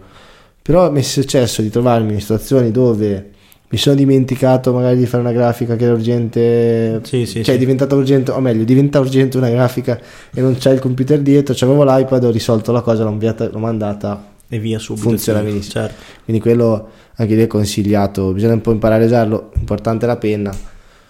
Però 0.62 0.90
mi 0.92 1.00
è 1.00 1.04
successo 1.04 1.62
di 1.62 1.70
trovarmi 1.70 2.14
in 2.14 2.20
situazioni 2.22 2.72
dove 2.72 3.32
mi 3.74 3.80
sono 3.80 3.96
dimenticato 3.96 4.72
magari 4.72 4.98
di 4.98 5.08
fare 5.08 5.24
una 5.24 5.32
grafica 5.32 5.76
che 5.76 5.86
era 5.86 5.94
urgente, 5.94 7.02
Sì, 7.04 7.26
sì, 7.26 7.34
cioè 7.38 7.44
sì. 7.44 7.52
è 7.54 7.58
diventata 7.58 7.96
urgente, 7.96 8.30
o 8.30 8.40
meglio, 8.40 8.64
diventa 8.66 9.00
urgente 9.00 9.38
una 9.38 9.50
grafica 9.50 10.00
e 10.32 10.42
non 10.42 10.56
c'è 10.56 10.74
il 10.74 10.80
computer 10.80 11.20
dietro, 11.20 11.56
c'avevo 11.58 11.84
l'iPad, 11.84 12.24
ho 12.26 12.30
risolto 12.30 12.72
la 12.72 12.82
cosa, 12.82 13.04
l'ho, 13.04 13.10
inviata, 13.10 13.50
l'ho 13.50 13.58
mandata 13.58 14.34
E 14.48 14.60
via 14.60 14.78
subito. 14.78 15.08
Funziona 15.10 15.40
sì, 15.40 15.46
benissimo. 15.46 15.72
Certo. 15.74 16.04
quindi 16.24 16.40
quello 16.40 16.90
anche 17.16 17.34
lì 17.34 17.42
è 17.42 17.48
consigliato, 17.48 18.32
bisogna 18.32 18.54
un 18.54 18.62
po' 18.62 18.72
imparare 18.74 19.02
a 19.04 19.06
usarlo, 19.08 19.52
importante 19.56 20.06
è 20.06 20.08
la 20.08 20.18
penna, 20.18 20.56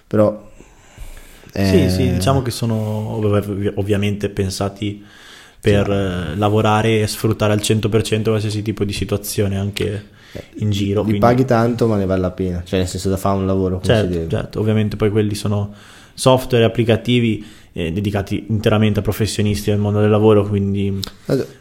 però... 0.07 0.51
Sì, 1.51 1.83
eh, 1.83 1.89
sì, 1.89 2.12
diciamo 2.13 2.42
che 2.42 2.50
sono 2.50 2.75
ov- 3.18 3.74
ovviamente 3.75 4.30
pensati 4.30 5.04
per 5.59 5.89
eh, 5.89 6.36
lavorare 6.38 7.01
e 7.01 7.07
sfruttare 7.07 7.51
al 7.51 7.59
100% 7.59 8.24
qualsiasi 8.24 8.62
tipo 8.62 8.86
di 8.86 8.94
situazione 8.94 9.57
anche 9.59 10.06
in 10.57 10.69
giro. 10.71 11.00
Li 11.01 11.09
quindi- 11.09 11.19
paghi 11.19 11.45
tanto 11.45 11.88
ma 11.88 11.97
ne 11.97 12.06
vale 12.06 12.21
la 12.21 12.31
pena, 12.31 12.62
cioè 12.65 12.80
nel 12.80 12.88
senso 12.88 13.09
da 13.09 13.18
fare 13.18 13.38
un 13.38 13.45
lavoro 13.45 13.81
Certo, 13.83 14.27
certo, 14.27 14.59
ovviamente 14.59 14.95
poi 14.95 15.09
quelli 15.09 15.35
sono 15.35 15.74
software 16.13 16.63
applicativi 16.63 17.44
eh, 17.74 17.91
dedicati 17.91 18.45
interamente 18.50 19.00
a 19.00 19.01
professionisti 19.01 19.71
del 19.71 19.80
mondo 19.80 20.00
del 20.00 20.09
lavoro, 20.09 20.47
quindi 20.47 21.00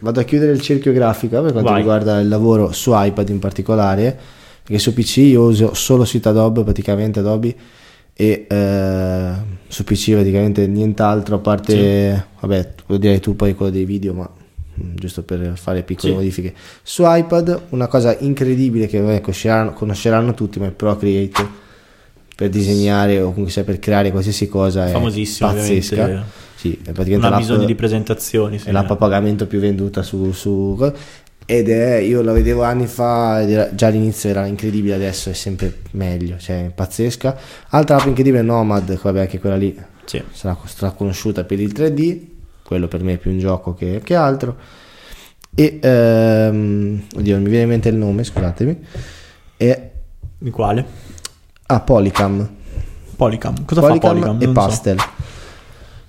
Vado, 0.01 0.21
a 0.21 0.23
chiudere 0.25 0.53
il 0.53 0.61
cerchio 0.61 0.93
grafica 0.93 1.41
per 1.41 1.53
quanto 1.53 1.71
Vai. 1.71 1.79
riguarda 1.79 2.21
il 2.21 2.29
lavoro 2.29 2.71
su 2.73 2.91
iPad 2.95 3.29
in 3.31 3.39
particolare, 3.39 4.19
perché 4.63 4.79
su 4.79 4.93
PC 4.93 5.17
io 5.19 5.43
uso 5.45 5.73
solo 5.75 6.05
suite 6.05 6.29
Adobe, 6.29 6.65
praticamente 6.65 7.21
Adobe, 7.21 7.55
e 8.15 8.47
eh, 8.47 9.33
su 9.69 9.85
PC 9.85 10.13
praticamente 10.13 10.67
nient'altro 10.67 11.37
a 11.37 11.39
parte, 11.39 12.27
vabbè, 12.41 12.69
lo 12.87 12.99
direi 12.99 13.19
tu 13.21 13.35
poi 13.35 13.55
quello 13.55 13.73
dei 13.73 13.87
video, 13.87 14.13
ma 14.13 14.31
giusto 14.95 15.23
per 15.23 15.53
fare 15.57 15.83
piccole 15.83 16.13
Sì. 16.13 16.19
modifiche. 16.19 16.55
Su 16.83 17.03
iPad 17.07 17.63
una 17.71 17.87
cosa 17.87 18.17
incredibile 18.19 18.87
che 18.87 19.01
vabbè, 19.01 19.21
conosceranno, 19.21 19.73
conosceranno 19.73 20.35
tutti, 20.35 20.59
ma 20.59 20.67
è 20.67 20.71
Procreate 20.71 21.61
per 22.35 22.49
disegnare 22.49 23.21
o 23.21 23.29
comunque 23.29 23.51
sia 23.53 23.65
per 23.65 23.79
creare 23.79 24.11
qualsiasi 24.11 24.49
cosa 24.49 24.89
è 24.89 24.93
famosissimo 24.93 25.53
pazzesca. 25.53 26.25
Sì, 26.55 26.73
è 26.73 26.79
Non 26.87 26.95
praticamente 26.95 27.27
ha 27.27 27.31
l'app- 27.31 27.41
bisogno 27.41 27.65
di 27.65 27.75
presentazioni. 27.75 28.59
sì. 28.59 28.69
è 28.69 28.73
l'app 28.73 28.91
a 28.91 28.97
pagamento 28.97 29.47
più 29.47 29.59
venduta 29.61 30.03
su, 30.03 30.33
su- 30.33 30.93
ed 31.45 31.69
è 31.69 31.97
io 31.97 32.23
la 32.23 32.33
vedevo 32.33 32.63
anni 32.63 32.87
fa 32.87 33.43
era- 33.47 33.75
già 33.75 33.89
all'inizio 33.89 34.31
era 34.31 34.47
incredibile 34.47 34.95
adesso 34.95 35.29
è 35.29 35.33
sempre 35.33 35.79
meglio 35.93 36.37
cioè 36.39 36.71
pazzesca 36.73 37.37
altra 37.71 37.97
app 37.97 38.07
incredibile 38.07 38.43
è 38.43 38.45
Nomad 38.47 38.97
vabbè 38.97 39.21
anche 39.21 39.41
quella 39.41 39.57
lì 39.57 39.77
Sì. 40.05 40.23
sarà, 40.33 40.57
sarà 40.67 40.93
conosciuta 40.93 41.43
per 41.43 41.59
il 41.59 41.73
3D 41.73 42.21
quello 42.73 42.89
per 42.89 43.03
me 43.03 43.13
è 43.15 43.17
più 43.19 43.31
un 43.31 43.39
gioco 43.39 43.75
che, 43.75 44.01
che 44.03 44.15
altro 44.15 44.57
e 45.55 45.79
ehm, 45.81 47.03
oddio 47.17 47.35
non 47.35 47.43
mi 47.43 47.49
viene 47.49 47.65
in 47.65 47.69
mente 47.69 47.89
il 47.89 47.97
nome 47.97 48.25
scusatemi 48.25 48.79
è 49.57 49.91
Di 50.39 50.51
quale? 50.51 50.85
ah, 51.67 51.81
Polycam 51.81 52.49
Polycam. 53.17 53.65
Cosa 53.65 53.81
Polycam 53.81 54.01
fa 54.01 54.09
Polycam? 54.09 54.41
e 54.41 54.45
Non 54.47 54.55
so. 54.55 54.61
Pastel. 54.61 54.97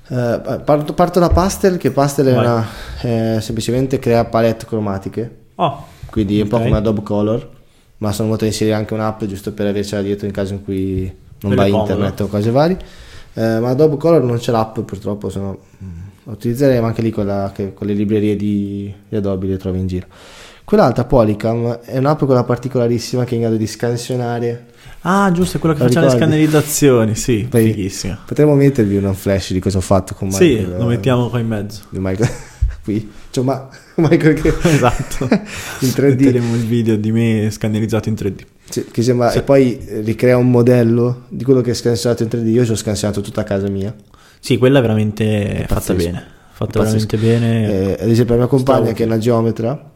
Eh, 0.08 0.60
parto, 0.66 0.94
parto 0.94 1.20
da 1.20 1.30
Pastel, 1.30 1.78
che 1.78 1.92
Pastel 1.92 2.28
è 2.28 2.38
una, 2.38 2.66
eh, 3.02 3.38
semplicemente 3.40 4.00
crea 4.00 4.26
palette 4.26 4.66
cromatiche, 4.66 5.38
Oh, 5.56 5.86
quindi 6.10 6.40
è 6.40 6.44
un 6.44 6.48
po' 6.50 6.58
come 6.58 6.76
Adobe 6.76 7.04
Color, 7.04 7.50
ma 7.98 8.12
sono 8.12 8.30
voluto 8.30 8.46
inserire 8.46 8.76
anche 8.76 8.94
un'app 8.94 9.24
giusto 9.26 9.54
per 9.54 9.68
avercela 9.68 10.02
dietro 10.02 10.26
in 10.26 10.34
caso 10.34 10.54
in 10.54 10.64
cui 10.64 11.04
non 11.04 11.54
Quello 11.54 11.56
va 11.56 11.68
internet 11.68 12.22
o 12.22 12.28
cose 12.28 12.50
varie. 12.50 12.78
Eh, 13.34 13.60
ma 13.60 13.70
Adobe 13.70 13.98
Color 13.98 14.24
non 14.24 14.38
c'è 14.38 14.52
l'app 14.52 14.80
purtroppo, 14.80 15.30
se 15.30 15.40
ma 16.26 16.88
anche 16.88 17.02
lì 17.02 17.10
con, 17.12 17.26
la- 17.26 17.52
che- 17.54 17.74
con 17.74 17.88
le 17.88 17.94
librerie 17.94 18.36
di, 18.36 18.94
di 19.10 19.16
Adobe 19.16 19.48
le 19.48 19.58
trovi 19.58 19.80
in 19.80 19.88
giro. 19.88 20.08
Quell'altra 20.66 21.04
Polycam 21.04 21.80
è 21.84 21.98
un'app 21.98 22.20
con 22.20 22.36
la 22.36 22.44
particolarissima 22.46 23.26
che 23.26 23.32
è 23.32 23.36
in 23.36 23.42
grado 23.42 23.58
di 23.58 23.68
scansionare 23.68 24.68
Ah, 25.06 25.30
giusto, 25.34 25.58
è 25.58 25.60
quello 25.60 25.76
che 25.76 25.82
faceva 25.82 26.06
le 26.06 26.12
scannerizzazioni. 26.12 27.16
Sì, 27.16 27.46
Poi- 27.50 27.66
fighissima. 27.74 28.22
Potremmo 28.26 28.56
mettervi 28.56 28.96
un 28.96 29.14
flash 29.14 29.52
di 29.52 29.60
cosa 29.60 29.80
ho 29.80 29.82
fatto 29.82 30.14
con 30.16 30.32
Sì, 30.32 30.46
Michael, 30.56 30.78
lo 30.78 30.84
eh, 30.86 30.88
mettiamo 30.88 31.28
qua 31.30 31.40
in 31.40 31.48
mezzo. 31.48 31.82
di 31.90 32.00
Michael 32.00 32.30
qui 32.86 33.12
Cioè, 33.30 33.44
ma 33.44 33.68
Michael 33.96 34.40
che... 34.42 34.54
esatto. 34.64 35.28
in 35.82 35.90
3D. 35.90 36.08
Metteremo 36.24 36.56
il 36.56 36.66
video 36.66 36.96
di 36.96 37.12
me 37.12 37.50
scannerizzato 37.52 38.08
in 38.08 38.16
3D. 38.16 38.40
Sì, 38.70 38.86
che 38.90 39.02
sembra, 39.04 39.30
Sì. 39.32 39.40
E 39.40 39.42
poi 39.42 39.78
ricrea 40.04 40.38
un 40.38 40.50
modello 40.50 41.24
di 41.28 41.44
quello 41.44 41.60
che 41.60 41.72
è 41.72 41.74
scansionato 41.74 42.24
in 42.24 42.30
3D. 42.30 42.48
Io 42.48 42.64
ci 42.64 42.72
ho 42.72 42.76
scansionato 42.76 43.20
tutta 43.20 43.44
casa 43.44 43.68
mia. 43.68 43.94
Sì, 44.46 44.58
quella 44.58 44.80
è 44.80 44.82
veramente 44.82 45.64
fatta 45.70 45.94
bene. 45.94 46.22
Fatta 46.52 46.80
veramente 46.82 47.18
bene. 47.18 47.96
Eh, 47.98 48.04
ad 48.04 48.10
esempio, 48.10 48.34
la 48.36 48.42
mia 48.42 48.50
compagna, 48.50 48.80
Stavo- 48.82 48.94
che 48.94 49.04
è 49.04 49.06
una 49.06 49.18
geometra, 49.18 49.92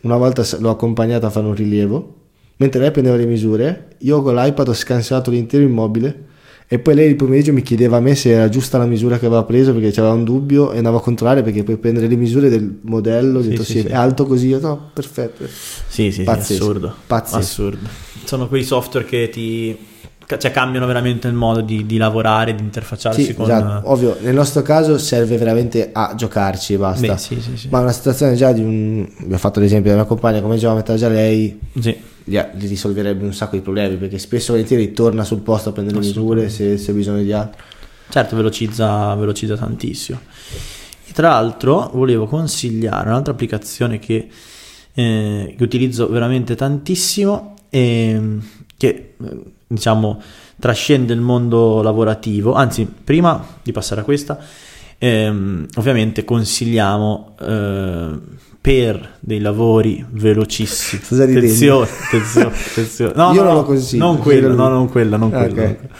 una 0.00 0.16
volta 0.16 0.44
l'ho 0.58 0.70
accompagnata 0.70 1.28
a 1.28 1.30
fare 1.30 1.46
un 1.46 1.54
rilievo. 1.54 2.14
Mentre 2.56 2.80
lei 2.80 2.90
prendeva 2.90 3.14
le 3.16 3.26
misure, 3.26 3.90
io 3.98 4.20
con 4.22 4.34
l'iPad 4.34 4.66
ho 4.68 4.72
scansionato 4.74 5.30
l'intero 5.30 5.62
immobile. 5.62 6.24
E 6.66 6.80
poi 6.80 6.94
lei 6.94 7.10
il 7.10 7.16
pomeriggio 7.16 7.52
mi 7.52 7.62
chiedeva 7.62 7.98
a 7.98 8.00
me 8.00 8.16
se 8.16 8.30
era 8.30 8.48
giusta 8.48 8.76
la 8.78 8.86
misura 8.86 9.18
che 9.20 9.26
aveva 9.26 9.44
preso 9.44 9.72
perché 9.72 9.90
c'aveva 9.92 10.14
un 10.14 10.24
dubbio 10.24 10.72
e 10.72 10.78
andavo 10.78 10.96
a 10.96 11.00
controllare 11.02 11.42
perché 11.42 11.62
puoi 11.62 11.76
prendere 11.76 12.08
le 12.08 12.16
misure 12.16 12.48
del 12.48 12.78
modello. 12.82 13.38
Ho 13.38 13.42
Sì, 13.42 13.48
detto 13.50 13.62
sì, 13.62 13.80
sì, 13.82 13.86
è 13.86 13.94
alto 13.94 14.26
così. 14.26 14.48
Io 14.48 14.58
no, 14.58 14.90
perfetto. 14.92 15.44
Sì, 15.46 15.50
sì, 16.06 16.10
sì, 16.10 16.22
Pazzesco. 16.24 16.62
assurdo. 16.64 16.94
Pazzesco. 17.06 17.36
Assurdo. 17.38 17.88
Sono 18.24 18.48
quei 18.48 18.64
software 18.64 19.06
che 19.06 19.28
ti 19.30 19.76
cioè, 20.26 20.50
cambiano 20.50 20.86
veramente 20.86 21.28
il 21.28 21.34
modo 21.34 21.60
di, 21.60 21.84
di 21.84 21.96
lavorare, 21.96 22.54
di 22.54 22.62
interfacciarsi 22.62 23.24
Sì, 23.24 23.34
con 23.34 23.44
esatto. 23.50 23.90
Ovvio, 23.90 24.16
nel 24.20 24.34
nostro 24.34 24.62
caso 24.62 24.96
serve 24.98 25.36
veramente 25.36 25.90
a 25.92 26.14
giocarci 26.16 26.74
e 26.74 26.78
basta. 26.78 27.06
Beh, 27.12 27.18
sì, 27.18 27.40
sì, 27.40 27.56
sì. 27.56 27.68
Ma 27.70 27.80
una 27.80 27.92
situazione 27.92 28.34
già 28.34 28.52
di 28.52 28.60
un. 28.60 29.06
Abbiamo 29.18 29.38
fatto 29.38 29.60
l'esempio 29.60 29.90
della 29.90 30.02
mia 30.02 30.08
compagna 30.08 30.40
come 30.40 30.56
geometra, 30.56 30.96
già 30.96 31.08
lei 31.08 31.58
Sì. 31.78 31.96
gli, 32.24 32.38
risolverebbe 32.58 33.24
un 33.24 33.34
sacco 33.34 33.56
di 33.56 33.62
problemi 33.62 33.96
perché 33.96 34.18
spesso 34.18 34.52
volentieri 34.52 34.92
torna 34.92 35.24
sul 35.24 35.40
posto 35.40 35.70
a 35.70 35.72
prendere 35.72 35.98
le 35.98 36.06
misure 36.06 36.48
se, 36.48 36.78
se 36.78 36.90
ha 36.90 36.94
bisogno 36.94 37.22
di 37.22 37.32
altro. 37.32 37.62
Certo, 38.08 38.36
velocizza, 38.36 39.14
velocizza 39.14 39.56
tantissimo. 39.56 40.18
E 41.06 41.12
tra 41.12 41.28
l'altro 41.28 41.90
volevo 41.94 42.26
consigliare 42.26 43.08
un'altra 43.08 43.32
applicazione 43.32 43.98
che, 43.98 44.28
eh, 44.94 45.54
che 45.56 45.62
utilizzo 45.62 46.08
veramente 46.08 46.54
tantissimo 46.54 47.54
e 47.70 48.20
che 48.76 49.14
eh, 49.22 49.42
diciamo 49.72 50.20
trascende 50.58 51.12
il 51.12 51.20
mondo 51.20 51.82
lavorativo. 51.82 52.54
Anzi, 52.54 52.84
prima 52.86 53.44
di 53.62 53.72
passare 53.72 54.02
a 54.02 54.04
questa, 54.04 54.38
ehm, 54.98 55.66
ovviamente 55.76 56.24
consigliamo 56.24 57.34
eh, 57.40 58.10
per 58.60 59.16
dei 59.18 59.40
lavori 59.40 60.04
velocissimi. 60.10 61.02
Attenzione, 61.02 61.88
attenzione, 62.06 62.54
attenzione. 62.70 63.12
No, 63.16 63.32
Io 63.32 63.40
no, 63.40 63.42
non 63.42 63.52
no, 63.54 63.60
lo 63.60 63.64
consiglio. 63.64 64.04
Non 64.04 64.18
quella, 64.18 64.46
Quello- 64.46 64.62
no, 64.62 64.68
non 64.68 64.88
quella, 64.88 65.16
non 65.16 65.34
Ah, 65.34 65.38
quella. 65.38 65.52
ok. 65.52 65.56
non 65.58 65.76
quella. 65.76 65.94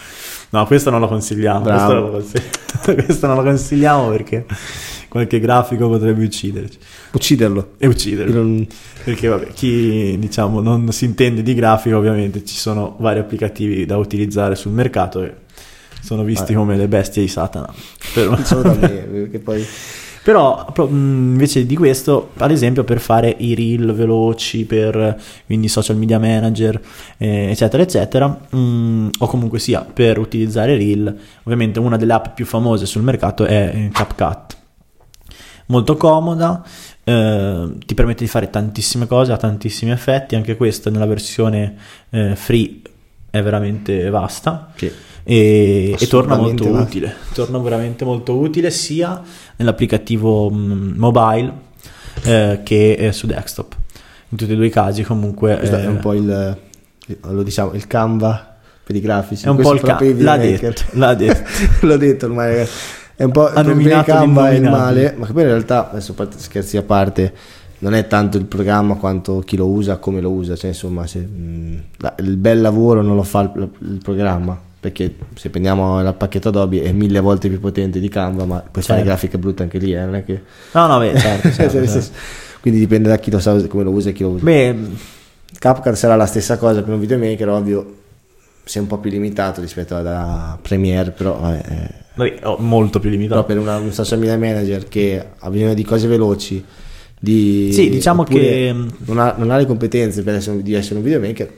No, 0.50 0.66
questa 0.66 0.90
non 0.90 1.00
la 1.00 1.06
consigliamo. 1.06 1.60
Questa 1.62 1.92
la, 1.94 2.08
consigliamo. 2.10 2.50
questa 3.04 3.26
non 3.26 3.36
la 3.36 3.42
consigliamo 3.42 4.08
perché 4.10 4.46
qualche 5.12 5.40
grafico 5.40 5.90
potrebbe 5.90 6.24
ucciderci. 6.24 6.78
Ucciderlo. 7.12 7.72
E 7.76 7.86
ucciderlo. 7.86 8.34
Non- 8.42 8.66
Perché 9.04 9.28
vabbè, 9.28 9.48
chi 9.52 10.16
diciamo 10.18 10.62
non 10.62 10.90
si 10.90 11.04
intende 11.04 11.42
di 11.42 11.52
grafica, 11.52 11.98
ovviamente 11.98 12.42
ci 12.46 12.56
sono 12.56 12.96
vari 12.98 13.18
applicativi 13.18 13.84
da 13.84 13.98
utilizzare 13.98 14.54
sul 14.54 14.72
mercato 14.72 15.22
e 15.22 15.34
sono 16.00 16.24
visti 16.24 16.54
Ah. 16.54 16.56
come 16.56 16.76
le 16.78 16.88
bestie 16.88 17.20
di 17.20 17.28
Satana. 17.28 17.70
Per- 18.14 18.40
Solo 18.42 18.62
da 18.62 18.72
me, 18.74 18.88
perché 18.88 19.38
poi 19.38 19.66
Però 20.22 20.66
pro- 20.72 20.86
mh, 20.86 21.32
invece 21.32 21.66
di 21.66 21.74
questo, 21.76 22.30
ad 22.36 22.50
esempio 22.52 22.84
per 22.84 23.00
fare 23.00 23.34
i 23.40 23.54
reel 23.56 23.92
veloci, 23.92 24.64
per 24.64 25.20
quindi 25.44 25.66
social 25.68 25.96
media 25.96 26.18
manager, 26.20 26.80
eh, 27.18 27.50
eccetera, 27.50 27.82
eccetera, 27.82 28.28
mh, 28.28 29.08
o 29.18 29.26
comunque 29.26 29.58
sia 29.58 29.80
per 29.82 30.18
utilizzare 30.18 30.76
reel, 30.76 31.14
ovviamente 31.42 31.80
una 31.80 31.96
delle 31.98 32.12
app 32.14 32.34
più 32.34 32.46
famose 32.46 32.86
sul 32.86 33.02
mercato 33.02 33.44
è 33.44 33.72
eh, 33.74 33.90
CapCut. 33.92 34.56
Molto 35.66 35.96
comoda, 35.96 36.62
eh, 37.04 37.68
ti 37.86 37.94
permette 37.94 38.24
di 38.24 38.30
fare 38.30 38.50
tantissime 38.50 39.06
cose, 39.06 39.32
ha 39.32 39.36
tantissimi 39.36 39.90
effetti, 39.90 40.34
anche 40.34 40.56
questa 40.56 40.90
nella 40.90 41.06
versione 41.06 41.76
eh, 42.10 42.36
free 42.36 42.80
è 43.30 43.42
veramente 43.42 44.10
vasta 44.10 44.72
e, 45.24 45.96
e 45.98 46.06
torna 46.06 46.36
molto 46.36 46.64
vasta. 46.70 46.82
utile. 46.82 47.14
Torna 47.32 47.58
veramente 47.58 48.04
molto 48.04 48.36
utile 48.36 48.70
sia 48.70 49.20
nell'applicativo 49.56 50.50
mh, 50.50 50.94
mobile 50.96 51.52
eh, 52.24 52.60
che 52.62 52.92
eh, 52.92 53.12
su 53.12 53.26
desktop. 53.26 53.76
In 54.28 54.36
tutti 54.38 54.52
e 54.52 54.56
due 54.56 54.66
i 54.66 54.70
casi, 54.70 55.02
comunque, 55.02 55.56
questo 55.58 55.76
eh, 55.76 55.84
è 55.84 55.86
un 55.86 55.98
po' 55.98 56.14
il, 56.14 56.58
lo 57.22 57.42
diciamo, 57.42 57.72
il 57.72 57.86
Canva 57.86 58.56
per 58.84 58.96
i 58.96 59.00
grafici. 59.00 59.44
è 59.44 59.48
un 59.48 59.56
Questo 59.56 59.72
po' 59.74 59.78
il 59.78 59.84
ca- 59.84 59.96
proprio 59.96 60.18
i 60.18 60.22
l'ha 60.22 60.36
detto, 60.36 60.82
l'ha 60.92 61.14
detto. 61.14 61.50
L'ho 61.86 61.96
detto 61.96 62.26
ormai, 62.26 62.48
ragazzi. 62.48 62.72
È 63.22 63.24
un 63.24 63.30
po' 63.30 63.46
Ha 63.46 63.62
nominato 63.62 64.10
il 64.20 64.62
male, 64.62 65.14
ma 65.16 65.26
che 65.26 65.32
poi 65.32 65.42
in 65.42 65.48
realtà, 65.48 65.90
adesso 65.92 66.12
scherzi 66.38 66.76
a 66.76 66.82
parte, 66.82 67.32
non 67.78 67.94
è 67.94 68.08
tanto 68.08 68.36
il 68.36 68.46
programma 68.46 68.96
quanto 68.96 69.38
chi 69.46 69.56
lo 69.56 69.68
usa, 69.68 69.98
come 69.98 70.20
lo 70.20 70.30
usa. 70.30 70.56
Cioè, 70.56 70.70
insomma, 70.70 71.06
se, 71.06 71.20
mh, 71.20 71.82
la- 71.98 72.14
il 72.18 72.36
bel 72.36 72.60
lavoro 72.60 73.00
non 73.00 73.14
lo 73.14 73.22
fa 73.22 73.42
il, 73.42 73.68
il 73.78 74.00
programma. 74.02 74.58
Perché 74.80 75.14
se 75.34 75.50
prendiamo 75.50 76.00
il 76.00 76.12
pacchetto 76.18 76.48
Adobe 76.48 76.82
è 76.82 76.90
mille 76.90 77.20
volte 77.20 77.48
più 77.48 77.60
potente 77.60 78.00
di 78.00 78.08
Canva, 78.08 78.44
ma 78.44 78.56
puoi 78.58 78.82
fare 78.82 78.98
Certo. 78.98 79.04
grafiche 79.04 79.38
brutte 79.38 79.62
anche 79.62 79.78
lì, 79.78 79.94
eh, 79.94 80.04
non 80.04 80.16
è 80.16 80.24
che... 80.24 80.42
No, 80.72 80.88
no, 80.88 80.98
beh, 80.98 81.16
certo, 81.16 81.42
Cioè, 81.52 81.54
certo, 81.54 81.78
nel 81.78 81.88
certo. 81.88 82.10
Quindi 82.60 82.80
dipende 82.80 83.08
da 83.08 83.18
chi 83.18 83.30
lo 83.30 83.38
sa, 83.38 83.54
come 83.68 83.84
lo 83.84 83.90
usa 83.92 84.08
e 84.08 84.12
chi 84.12 84.24
lo 84.24 84.30
usa. 84.30 84.42
Beh, 84.44 84.76
CapCut 85.60 85.92
sarà 85.92 86.16
la 86.16 86.26
stessa 86.26 86.56
cosa 86.58 86.82
per 86.82 86.92
un 86.92 86.98
videomaker, 86.98 87.48
ovvio, 87.48 87.94
sei 88.64 88.82
un 88.82 88.88
po' 88.88 88.98
più 88.98 89.10
limitato 89.10 89.60
rispetto 89.60 89.96
a 89.96 90.58
Premiere, 90.60 91.10
però 91.10 91.38
eh, 91.52 91.88
vabbè, 92.14 92.38
oh, 92.44 92.56
molto 92.58 92.98
più 93.00 93.08
però 93.10 93.20
limitato. 93.20 93.44
per 93.44 93.58
una- 93.58 93.76
un 93.78 93.92
social 93.92 94.18
media 94.18 94.38
manager 94.38 94.86
che 94.88 95.24
ha 95.38 95.50
bisogno 95.50 95.74
di 95.74 95.84
cose 95.84 96.06
veloci, 96.06 96.64
di, 97.18 97.70
Sì, 97.72 97.88
diciamo 97.90 98.24
che- 98.24 98.74
non 99.04 99.18
ha, 99.18 99.34
non 99.36 99.50
ha 99.50 99.56
le 99.56 99.66
competenze 99.66 100.22
per 100.22 100.34
essere, 100.34 100.62
di 100.62 100.74
essere 100.74 100.96
un 100.96 101.02
videomaker, 101.04 101.52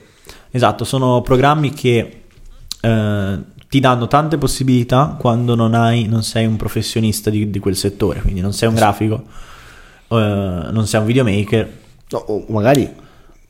Esatto, 0.51 0.85
sono 0.85 1.21
programmi 1.21 1.71
che 1.73 2.21
eh, 2.81 3.37
ti 3.67 3.79
danno 3.81 4.07
tante 4.07 4.37
possibilità 4.37 5.17
quando 5.19 5.53
non, 5.53 5.73
hai, 5.73 6.07
non 6.07 6.23
sei 6.23 6.45
un 6.45 6.55
professionista 6.55 7.29
di, 7.29 7.49
di 7.49 7.59
quel 7.59 7.75
settore, 7.75 8.21
quindi 8.21 8.39
non 8.39 8.53
sei 8.53 8.69
un 8.69 8.75
grafico, 8.75 9.23
eh, 10.07 10.15
non 10.71 10.87
sei 10.87 10.99
un 11.01 11.05
videomaker, 11.05 11.71
no, 12.09 12.17
o 12.17 12.45
magari 12.49 12.89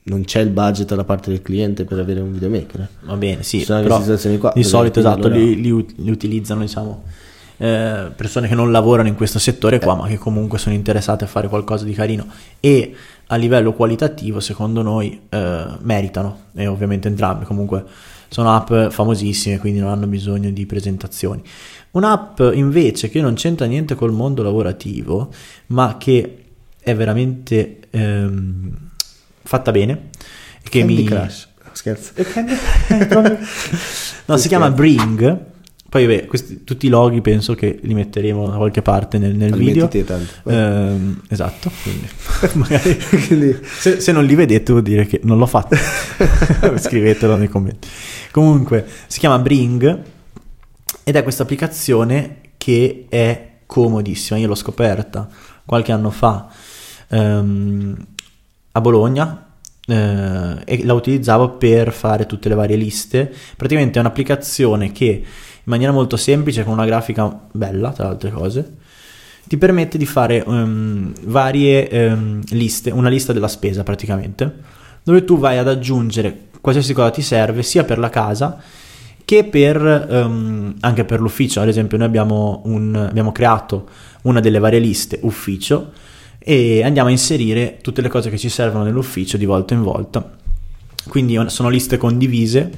non 0.08 0.24
c'è 0.24 0.40
il 0.42 0.50
budget 0.50 0.94
da 0.94 1.04
parte 1.04 1.32
del 1.32 1.42
cliente 1.42 1.84
per 1.84 2.00
avere 2.00 2.20
un 2.20 2.32
videomaker. 2.32 2.80
eh. 2.82 2.88
va 3.06 3.16
bene, 3.16 3.44
sì, 3.44 3.60
Ci 3.60 3.66
sono 3.66 3.82
però 3.82 4.00
situazioni 4.00 4.38
qua, 4.38 4.52
di 4.54 4.64
solito 4.64 5.00
esatto, 5.00 5.28
allora- 5.28 5.36
li, 5.36 5.62
li 5.62 5.86
li 5.98 6.12
utilizzano 6.12 6.62
diciamo, 6.62 7.04
eh, 7.58 8.12
persone 8.16 8.48
che 8.48 8.56
non 8.56 8.72
lavorano 8.72 9.08
in 9.08 9.16
questo 9.16 9.40
settore 9.40 9.80
qua, 9.80 9.96
ma 9.96 10.08
che 10.08 10.18
comunque 10.18 10.60
sono 10.60 10.76
interessate 10.76 11.24
a 11.24 11.28
fare 11.28 11.48
qualcosa 11.48 11.86
di 11.86 11.94
carino 11.94 12.28
e 12.60 12.94
a 13.28 13.36
livello 13.38 13.74
qualitativo, 13.74 14.40
secondo 14.40 14.82
noi, 14.84 15.22
eh, 15.30 15.66
meritano, 15.82 16.40
e 16.54 16.68
ovviamente 16.68 17.08
entrambi 17.08 17.46
comunque 17.46 17.84
sono 18.28 18.54
app 18.54 18.92
famosissime, 18.92 19.58
quindi 19.60 19.80
non 19.80 19.90
hanno 19.90 20.06
bisogno 20.08 20.52
di 20.52 20.66
presentazioni. 20.66 21.42
Un'app 21.92 22.42
invece 22.54 23.10
che 23.10 23.22
non 23.22 23.34
c'entra 23.36 23.66
niente 23.66 23.96
col 23.96 24.12
mondo 24.12 24.44
lavorativo, 24.44 25.30
ma 25.68 25.96
che 25.98 26.44
è 26.80 26.94
veramente 26.94 27.80
ehm, 27.90 28.72
fatta 29.46 29.72
bene, 29.72 30.10
che 30.64 30.80
Candy 30.80 30.96
mi... 30.96 31.04
Crush, 31.04 31.48
scherzo. 31.72 32.12
No, 34.28 34.38
si 34.38 34.48
chiama 34.48 34.72
Bring. 34.72 35.54
Poi, 35.88 36.08
vabbè, 36.08 36.26
questi, 36.26 36.64
tutti 36.64 36.88
i 36.88 36.90
loghi 36.90 37.22
penso 37.22 37.54
che 37.54 37.80
li 37.84 37.94
metteremo 37.94 38.50
da 38.50 38.58
qualche 38.58 38.82
parte 38.82 39.18
nel, 39.18 39.36
nel 39.36 39.54
video. 39.56 39.88
Ehm, 40.48 41.22
esatto, 41.30 41.72
quindi 41.84 42.08
magari 42.60 42.98
Quindi- 43.28 43.58
se, 43.64 44.02
se 44.02 44.12
non 44.12 44.26
li 44.26 44.36
vedete 44.36 44.72
vuol 44.72 44.84
dire 44.84 45.06
che 45.06 45.22
non 45.24 45.38
l'ho 45.38 45.46
fatto. 45.46 45.78
Scrivetelo 46.76 47.38
nei 47.38 47.48
commenti. 47.48 47.88
Comunque, 48.32 48.86
si 49.08 49.20
chiama 49.20 49.40
Bring 49.40 50.02
ed 51.04 51.16
è 51.16 51.24
questa 51.24 51.44
applicazione 51.44 52.42
che 52.58 53.06
è 53.08 53.52
comodissima. 53.66 54.40
Io 54.40 54.48
l'ho 54.48 54.56
scoperta 54.56 55.30
qualche 55.66 55.92
anno 55.92 56.10
fa 56.10 56.50
ehm, 57.10 57.96
a 58.76 58.82
Bologna 58.82 59.46
eh, 59.88 60.56
e 60.66 60.86
la 60.86 60.94
utilizzavo 60.94 61.52
per 61.52 61.92
fare 61.92 62.26
tutte 62.26 62.50
le 62.50 62.56
varie 62.56 62.76
liste. 62.76 63.32
Praticamente 63.56 63.98
è 63.98 64.02
un'applicazione 64.02 64.92
che 64.92 65.06
in 65.06 65.72
maniera 65.72 65.92
molto 65.92 66.18
semplice, 66.18 66.64
con 66.64 66.74
una 66.74 66.86
grafica 66.86 67.48
bella, 67.52 67.92
tra 67.92 68.10
altre 68.10 68.32
cose, 68.32 68.74
ti 69.46 69.58
permette 69.58 69.98
di 69.98 70.06
fare 70.06 70.44
ehm, 70.44 71.14
varie 71.24 71.90
ehm, 71.90 72.42
liste, 72.50 72.92
una 72.92 73.10
lista 73.10 73.34
della 73.34 73.48
spesa 73.48 73.84
praticamente, 73.84 74.54
dove 75.04 75.24
tu 75.24 75.38
vai 75.38 75.58
ad 75.58 75.68
aggiungere 75.68 76.48
qualsiasi 76.62 76.94
cosa 76.94 77.12
ti 77.12 77.22
serve, 77.22 77.64
sia 77.64 77.84
per 77.84 77.98
la 77.98 78.10
casa 78.10 78.62
che 79.24 79.44
per, 79.46 79.84
ehm, 79.84 80.76
anche 80.82 81.06
per 81.06 81.22
l'ufficio. 81.22 81.62
Ad 81.62 81.68
esempio, 81.68 81.98
noi 81.98 82.08
abbiamo, 82.08 82.62
un- 82.66 82.96
abbiamo 82.96 83.32
creato 83.32 83.88
una 84.24 84.40
delle 84.40 84.60
varie 84.60 84.80
liste 84.80 85.20
ufficio 85.22 85.92
e 86.48 86.84
andiamo 86.84 87.08
a 87.10 87.12
inserire 87.12 87.80
tutte 87.82 88.04
le 88.04 88.08
cose 88.08 88.30
che 88.30 88.38
ci 88.38 88.50
servono 88.50 88.84
nell'ufficio 88.84 89.36
di 89.36 89.46
volta 89.46 89.74
in 89.74 89.82
volta. 89.82 90.38
Quindi 91.08 91.40
sono 91.48 91.70
liste 91.70 91.98
condivise 91.98 92.72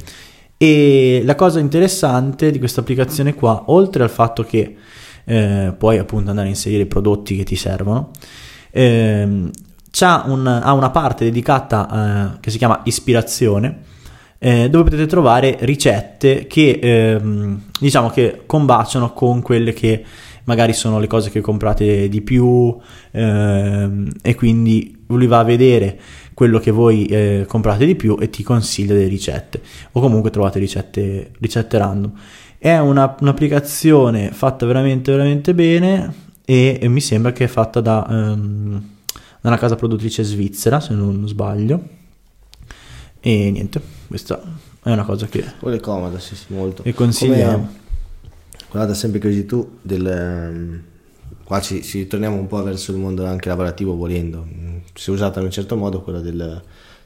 e 0.56 1.22
la 1.26 1.36
cosa 1.36 1.60
interessante 1.60 2.50
di 2.50 2.60
questa 2.60 2.80
applicazione 2.80 3.34
qua, 3.34 3.64
oltre 3.66 4.04
al 4.04 4.10
fatto 4.10 4.44
che 4.44 4.74
eh, 5.26 5.74
puoi 5.78 5.98
appunto 5.98 6.30
andare 6.30 6.48
a 6.48 6.52
inserire 6.52 6.84
i 6.84 6.86
prodotti 6.86 7.36
che 7.36 7.44
ti 7.44 7.58
servono, 7.58 8.12
ehm, 8.72 9.50
un- 10.28 10.62
ha 10.64 10.72
una 10.72 10.90
parte 10.90 11.26
dedicata 11.26 12.36
eh, 12.36 12.40
che 12.40 12.52
si 12.52 12.58
chiama 12.58 12.80
ispirazione, 12.86 13.80
eh, 14.38 14.70
dove 14.70 14.86
potete 14.86 15.08
trovare 15.08 15.58
ricette 15.62 16.48
che 16.48 16.80
ehm, 16.82 17.64
diciamo 17.78 18.12
che 18.12 18.44
combaciano 18.46 19.12
con 19.12 19.42
quelle 19.42 19.74
che 19.74 20.06
magari 20.48 20.74
sono 20.74 21.00
le 21.00 21.08
cose 21.08 21.30
che 21.30 21.40
comprate 21.42 22.10
di 22.10 22.22
più 22.22 22.76
ehm, 23.12 24.10
e 24.22 24.36
quindi 24.36 25.04
lui 25.08 25.28
va 25.28 25.40
a 25.40 25.44
vedere 25.44 26.00
quello 26.34 26.60
che 26.60 26.72
voi 26.72 27.06
eh, 27.06 27.46
comprate 27.48 27.86
di 27.86 27.96
più 27.96 28.18
e 28.20 28.30
ti 28.30 28.44
consiglia 28.44 28.94
delle 28.94 29.08
ricette 29.08 29.62
o 29.94 30.00
comunque 30.02 30.30
trovate 30.30 30.60
ricette, 30.60 31.32
ricette 31.40 31.78
random. 31.78 32.12
È 32.58 32.78
una- 32.78 33.16
un'applicazione 33.20 34.32
fatta 34.32 34.66
veramente 34.66 35.12
veramente 35.12 35.54
bene 35.54 36.14
e, 36.46 36.78
e 36.82 36.88
mi 36.88 37.02
sembra 37.02 37.32
che 37.32 37.46
è 37.46 37.48
fatta 37.48 37.82
da, 37.82 38.06
ehm, 38.10 38.84
da 39.42 39.50
una 39.50 39.58
casa 39.58 39.76
produttrice 39.76 40.24
svizzera 40.24 40.80
se 40.80 40.94
non 40.94 41.28
sbaglio 41.28 41.96
e 43.20 43.52
niente, 43.52 43.82
questa 44.08 44.42
è 44.84 44.92
una 44.92 45.04
cosa 45.04 45.26
che, 45.26 45.44
Quello 45.60 45.76
è 45.76 45.80
comodo, 45.80 46.18
sì, 46.20 46.36
sì, 46.36 46.46
molto. 46.54 46.84
che 46.84 46.94
consigliamo. 46.94 47.56
Come, 47.58 47.86
guarda, 48.72 48.94
sempre 48.94 49.20
che 49.20 49.30
dici 49.30 49.46
tu, 49.46 49.78
del, 49.82 50.06
ehm, 50.06 50.82
qua 51.44 51.60
ci, 51.62 51.82
ci 51.84 52.00
ritorniamo 52.00 52.36
un 52.36 52.48
po' 52.48 52.62
verso 52.64 52.92
il 52.92 52.98
mondo 52.98 53.26
anche 53.26 53.50
lavorativo 53.50 53.96
volendo. 53.96 54.46
Mm, 54.46 54.76
Si 54.94 55.10
è 55.10 55.14
usata 55.14 55.40
in 55.40 55.46
un 55.46 55.52
certo 55.52 55.76
modo 55.76 56.02
quella 56.02 56.20
del 56.20 56.62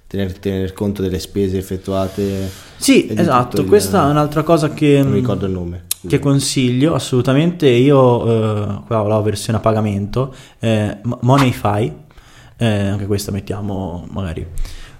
tener, 0.08 0.38
tener 0.40 0.74
conto 0.74 1.02
delle 1.02 1.20
spese 1.20 1.58
effettuate. 1.58 2.50
Sì, 2.78 3.08
esatto, 3.16 3.62
il- 3.62 3.68
questa 3.68 4.08
è 4.08 4.10
un'altra 4.10 4.44
cosa 4.44 4.70
che, 4.72 5.00
Non 5.02 5.12
mi 5.12 5.20
ricordo 5.20 5.46
il 5.46 5.52
nome. 5.52 5.84
che 6.08 6.20
consiglio 6.20 6.96
assolutamente. 6.96 7.68
Io 7.70 8.26
eh, 8.26 8.82
qua 8.88 9.04
ho 9.04 9.08
la 9.08 9.22
versione 9.22 9.58
a 9.60 9.62
pagamento, 9.62 10.34
eh, 10.60 10.98
Mo- 11.04 11.20
Moneyfy, 11.22 11.94
eh, 12.58 12.66
anche 12.88 13.06
questa 13.08 13.32
mettiamo 13.32 14.08
magari 14.12 14.46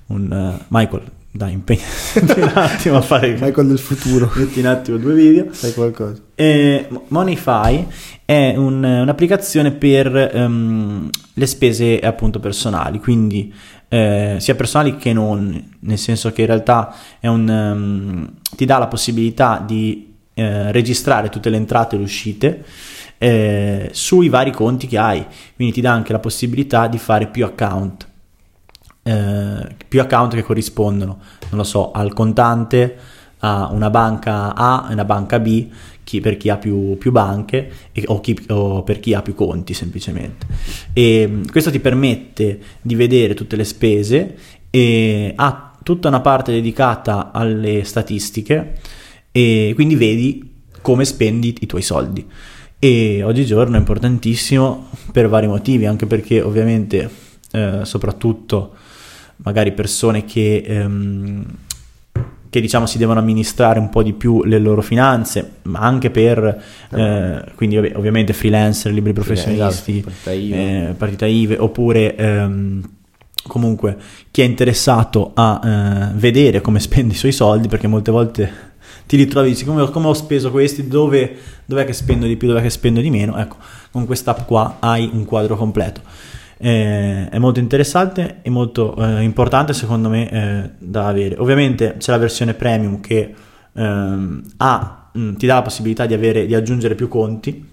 un 0.08 0.32
eh, 0.32 0.66
Michael, 0.70 1.04
dai, 1.32 1.54
impegnati 1.54 2.20
un 2.42 2.52
attimo 2.54 2.98
a 2.98 3.02
fare 3.02 3.32
Michael 3.40 3.68
del 3.68 3.80
futuro, 3.80 4.30
metti 4.36 4.60
un 4.60 4.66
attimo 4.66 4.98
due 4.98 5.14
video. 5.14 5.48
sai 5.52 5.74
qualcosa? 5.74 6.22
Eh, 6.36 6.88
Moneyfy 7.08 7.88
è 8.26 8.54
un- 8.58 8.84
un'applicazione 8.84 9.72
per 9.72 10.16
ehm, 10.16 11.10
le 11.34 11.46
spese 11.46 12.00
appunto 12.00 12.40
personali, 12.40 13.00
quindi 13.00 13.54
eh, 13.88 14.36
sia 14.40 14.56
personali 14.56 14.98
che 14.98 15.14
non, 15.14 15.70
nel 15.80 15.98
senso 15.98 16.32
che 16.32 16.42
in 16.42 16.48
realtà 16.48 16.94
è 17.20 17.28
un, 17.28 17.50
ehm, 17.50 18.34
ti 18.56 18.66
dà 18.66 18.78
la 18.78 18.88
possibilità 18.88 19.64
di 19.66 20.14
eh, 20.34 20.72
registrare 20.72 21.30
tutte 21.30 21.50
le 21.50 21.58
entrate 21.58 21.96
e 21.96 21.98
le 22.00 22.04
uscite 22.06 22.64
eh, 23.18 23.90
sui 23.92 24.30
vari 24.30 24.52
conti 24.52 24.88
che 24.88 24.98
hai, 24.98 25.26
quindi 25.56 25.74
ti 25.74 25.82
dà 25.82 25.92
anche 25.92 26.12
la 26.12 26.20
possibilità 26.20 26.88
di 26.88 26.98
fare 26.98 27.28
più 27.28 27.46
account. 27.46 28.08
Più 29.92 30.00
account 30.00 30.36
che 30.36 30.44
corrispondono, 30.44 31.20
non 31.50 31.58
lo 31.58 31.66
so, 31.66 31.92
al 31.92 32.14
contante, 32.14 32.96
a 33.40 33.70
una 33.74 33.90
banca 33.90 34.56
A 34.56 34.88
e 34.90 34.94
una 34.94 35.04
banca 35.04 35.38
B 35.38 35.68
chi- 36.06 36.22
per 36.22 36.38
chi 36.38 36.48
ha 36.48 36.56
più, 36.56 36.98
più 36.98 37.12
banche 37.12 37.70
e- 37.92 38.06
o, 38.08 38.22
chi- 38.22 38.40
o 38.48 38.84
per 38.84 39.02
chi 39.02 39.14
ha 39.14 39.22
più 39.22 39.36
conti 39.36 39.74
semplicemente. 39.74 40.46
E 40.94 41.28
mh, 41.28 41.52
questo 41.52 41.72
ti 41.72 41.82
permette 41.82 42.62
di 42.82 42.96
vedere 42.96 43.34
tutte 43.34 43.58
le 43.58 43.66
spese 43.66 44.38
e 44.70 45.34
ha 45.36 45.74
tutta 45.84 46.08
una 46.08 46.22
parte 46.22 46.54
dedicata 46.54 47.32
alle 47.34 47.84
statistiche 47.84 48.80
e 49.30 49.74
quindi 49.76 49.96
vedi 49.96 50.54
come 50.82 51.04
spendi 51.04 51.54
i 51.60 51.66
tuoi 51.66 51.82
soldi. 51.82 52.26
E 52.80 53.24
oggigiorno 53.24 53.76
è 53.76 53.80
importantissimo 53.80 54.88
per 55.12 55.28
vari 55.28 55.48
motivi, 55.48 55.86
anche 55.86 56.06
perché 56.06 56.42
ovviamente 56.42 57.10
eh, 57.52 57.80
soprattutto 57.84 58.76
magari 59.44 59.72
persone 59.72 60.26
che, 60.26 60.64
ehm, 60.66 61.46
che 62.50 62.62
diciamo 62.62 62.86
si 62.86 62.98
devono 62.98 63.20
amministrare 63.20 63.80
un 63.80 63.90
po' 63.90 64.04
di 64.04 64.14
più 64.14 64.44
le 64.44 64.60
loro 64.60 64.82
finanze, 64.82 65.54
ma 65.64 65.80
anche 65.80 66.10
per 66.10 66.64
eh, 66.90 67.44
quindi 67.56 67.78
ov- 67.78 67.92
ovviamente 67.96 68.34
freelancer, 68.34 68.92
liberi 68.92 69.14
professionisti, 69.14 70.02
partita 70.02 70.32
IVA. 70.32 70.56
eh, 70.56 70.94
partita 70.98 71.26
IVE 71.26 71.58
oppure 71.58 72.16
ehm, 72.16 72.90
comunque 73.48 73.98
chi 74.30 74.42
è 74.42 74.46
interessato 74.46 75.32
a 75.34 75.62
eh, 75.64 76.18
vedere 76.18 76.62
come 76.62 76.80
spende 76.80 77.14
i 77.14 77.18
suoi 77.18 77.32
soldi 77.32 77.68
perché 77.68 77.88
molte 77.88 78.12
volte 78.12 78.70
ti 79.08 79.18
ritrovi 79.18 79.50
dici 79.50 79.66
come, 79.66 79.90
come 79.90 80.08
ho 80.08 80.14
speso 80.14 80.52
questi, 80.52 80.88
dove, 80.88 81.36
dov'è 81.66 81.86
che 81.86 81.94
spendo 81.94 82.26
di 82.26 82.38
più, 82.38 82.48
dov'è 82.48 82.62
che 82.62 82.70
spendo 82.70 83.02
di 83.02 83.10
meno, 83.10 83.38
ecco 83.38 83.58
con 83.92 84.06
quest'app 84.06 84.46
qua 84.46 84.78
hai 84.80 85.10
un 85.12 85.26
quadro 85.26 85.56
completo. 85.56 86.02
Eh, 86.64 87.28
è 87.30 87.40
molto 87.40 87.60
interessante 87.60 88.38
e 88.44 88.52
molto 88.52 88.96
eh, 88.96 89.24
importante 89.24 89.74
secondo 89.74 90.10
me 90.10 90.30
eh, 90.30 90.70
da 90.78 91.08
avere. 91.08 91.36
Ovviamente 91.40 91.96
c'è 91.98 92.12
la 92.12 92.20
versione 92.20 92.54
premium 92.54 93.00
che 93.02 93.34
ehm, 93.74 94.44
ha, 94.58 95.10
mh, 95.12 95.34
ti 95.34 95.48
dà 95.48 95.56
la 95.56 95.62
possibilità 95.64 96.06
di, 96.06 96.14
avere, 96.14 96.46
di 96.46 96.54
aggiungere 96.54 96.94
più 96.94 97.08
conti 97.08 97.68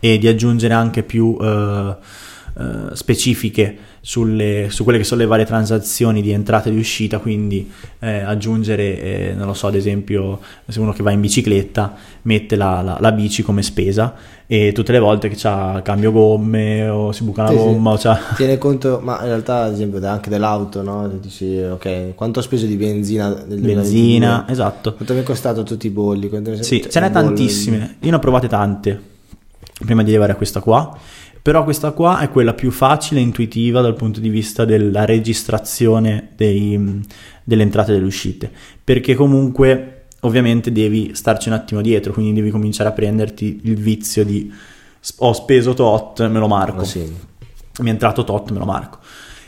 e 0.00 0.18
di 0.18 0.26
aggiungere 0.26 0.72
anche 0.72 1.02
più 1.02 1.36
eh, 1.38 1.96
eh, 2.58 2.96
specifiche 2.96 3.76
sulle, 4.04 4.66
su 4.70 4.82
quelle 4.82 4.98
che 4.98 5.04
sono 5.04 5.20
le 5.20 5.28
varie 5.28 5.44
transazioni 5.46 6.22
di 6.22 6.32
entrata 6.32 6.68
e 6.68 6.72
di 6.72 6.78
uscita, 6.78 7.18
quindi 7.18 7.70
eh, 8.00 8.18
aggiungere, 8.22 9.00
eh, 9.30 9.34
non 9.36 9.46
lo 9.46 9.54
so, 9.54 9.68
ad 9.68 9.76
esempio, 9.76 10.40
se 10.66 10.80
uno 10.80 10.92
che 10.92 11.04
va 11.04 11.12
in 11.12 11.20
bicicletta 11.20 11.94
mette 12.22 12.56
la, 12.56 12.82
la- 12.82 12.98
la 13.00 13.12
bici 13.12 13.42
come 13.44 13.62
spesa 13.62 14.12
e 14.46 14.72
tutte 14.72 14.90
le 14.90 14.98
volte 14.98 15.28
che 15.28 15.36
c'ha 15.38 15.80
cambio 15.84 16.10
gomme 16.10 16.88
o 16.88 17.12
si 17.12 17.22
buca 17.22 17.42
una 17.42 17.50
Sì, 17.52 17.56
sì. 17.58 17.62
gomma 17.62 17.90
o 17.92 17.96
c'ha... 17.96 18.18
Tiene 18.34 18.58
conto, 18.58 18.98
ma 19.00 19.18
in 19.20 19.26
realtà 19.26 19.62
ad 19.62 19.72
esempio 19.74 20.04
anche 20.06 20.28
dell'auto, 20.30 20.82
no? 20.82 21.08
Dici, 21.08 21.56
ok, 21.56 22.14
quanto 22.16 22.40
ho 22.40 22.42
speso 22.42 22.66
di 22.66 22.74
benzina 22.74 23.28
nel 23.28 23.60
benzina, 23.60 24.44
2022? 24.44 24.52
esatto. 24.52 24.94
Quanto 24.94 25.14
mi 25.14 25.20
è 25.20 25.22
costato 25.22 25.62
tutti 25.62 25.86
i 25.86 25.90
bolli? 25.90 26.28
Quanto 26.28 26.60
Sì, 26.60 26.80
cioè, 26.82 26.90
ce 26.90 27.00
n'è 27.00 27.10
tantissime. 27.12 27.96
Io 28.00 28.10
ne 28.10 28.16
ho 28.16 28.18
provate 28.18 28.48
tante 28.48 29.00
prima 29.84 30.02
di 30.02 30.10
arrivare 30.10 30.32
a 30.32 30.34
questa 30.34 30.60
qua. 30.60 30.98
Però 31.42 31.64
questa 31.64 31.90
qua 31.90 32.20
è 32.20 32.30
quella 32.30 32.54
più 32.54 32.70
facile 32.70 33.18
e 33.18 33.24
intuitiva 33.24 33.80
dal 33.80 33.96
punto 33.96 34.20
di 34.20 34.28
vista 34.28 34.64
della 34.64 35.04
registrazione 35.04 36.28
dei- 36.36 37.00
delle 37.42 37.62
entrate 37.62 37.90
e 37.90 37.94
delle 37.94 38.06
uscite. 38.06 38.48
Perché 38.84 39.14
comunque, 39.16 40.04
ovviamente, 40.20 40.70
devi 40.70 41.10
starci 41.14 41.48
un 41.48 41.54
attimo 41.54 41.80
dietro. 41.80 42.12
Quindi 42.12 42.32
devi 42.34 42.50
cominciare 42.50 42.90
a 42.90 42.92
prenderti 42.92 43.60
il 43.64 43.74
vizio 43.76 44.24
di 44.24 44.52
"S- 45.00 45.14
ho 45.18 45.32
speso 45.32 45.74
tot, 45.74 46.26
me 46.28 46.38
lo 46.38 46.46
marco. 46.46 46.76
Ma 46.76 46.84
sì. 46.84 47.12
Mi 47.80 47.88
è 47.88 47.92
entrato 47.92 48.22
tot, 48.22 48.50
me 48.52 48.58
lo 48.58 48.64
marco. 48.64 48.98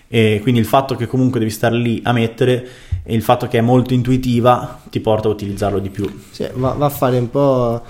E 0.08 0.40
quindi 0.42 0.60
il 0.60 0.66
fatto 0.66 0.96
che 0.96 1.06
comunque 1.06 1.38
devi 1.38 1.50
stare 1.50 1.76
lì 1.76 2.00
a 2.04 2.12
mettere 2.12 2.66
e 3.04 3.14
il 3.14 3.22
fatto 3.22 3.46
che 3.46 3.58
è 3.58 3.60
molto 3.60 3.94
intuitiva 3.94 4.80
ti 4.90 4.98
porta 5.00 5.28
a 5.28 5.30
utilizzarlo 5.30 5.78
di 5.78 5.90
più. 5.90 6.08
Sì, 6.30 6.46
va, 6.54 6.70
va 6.70 6.86
a 6.86 6.90
fare 6.90 7.18
un 7.18 7.30
po' 7.30 7.82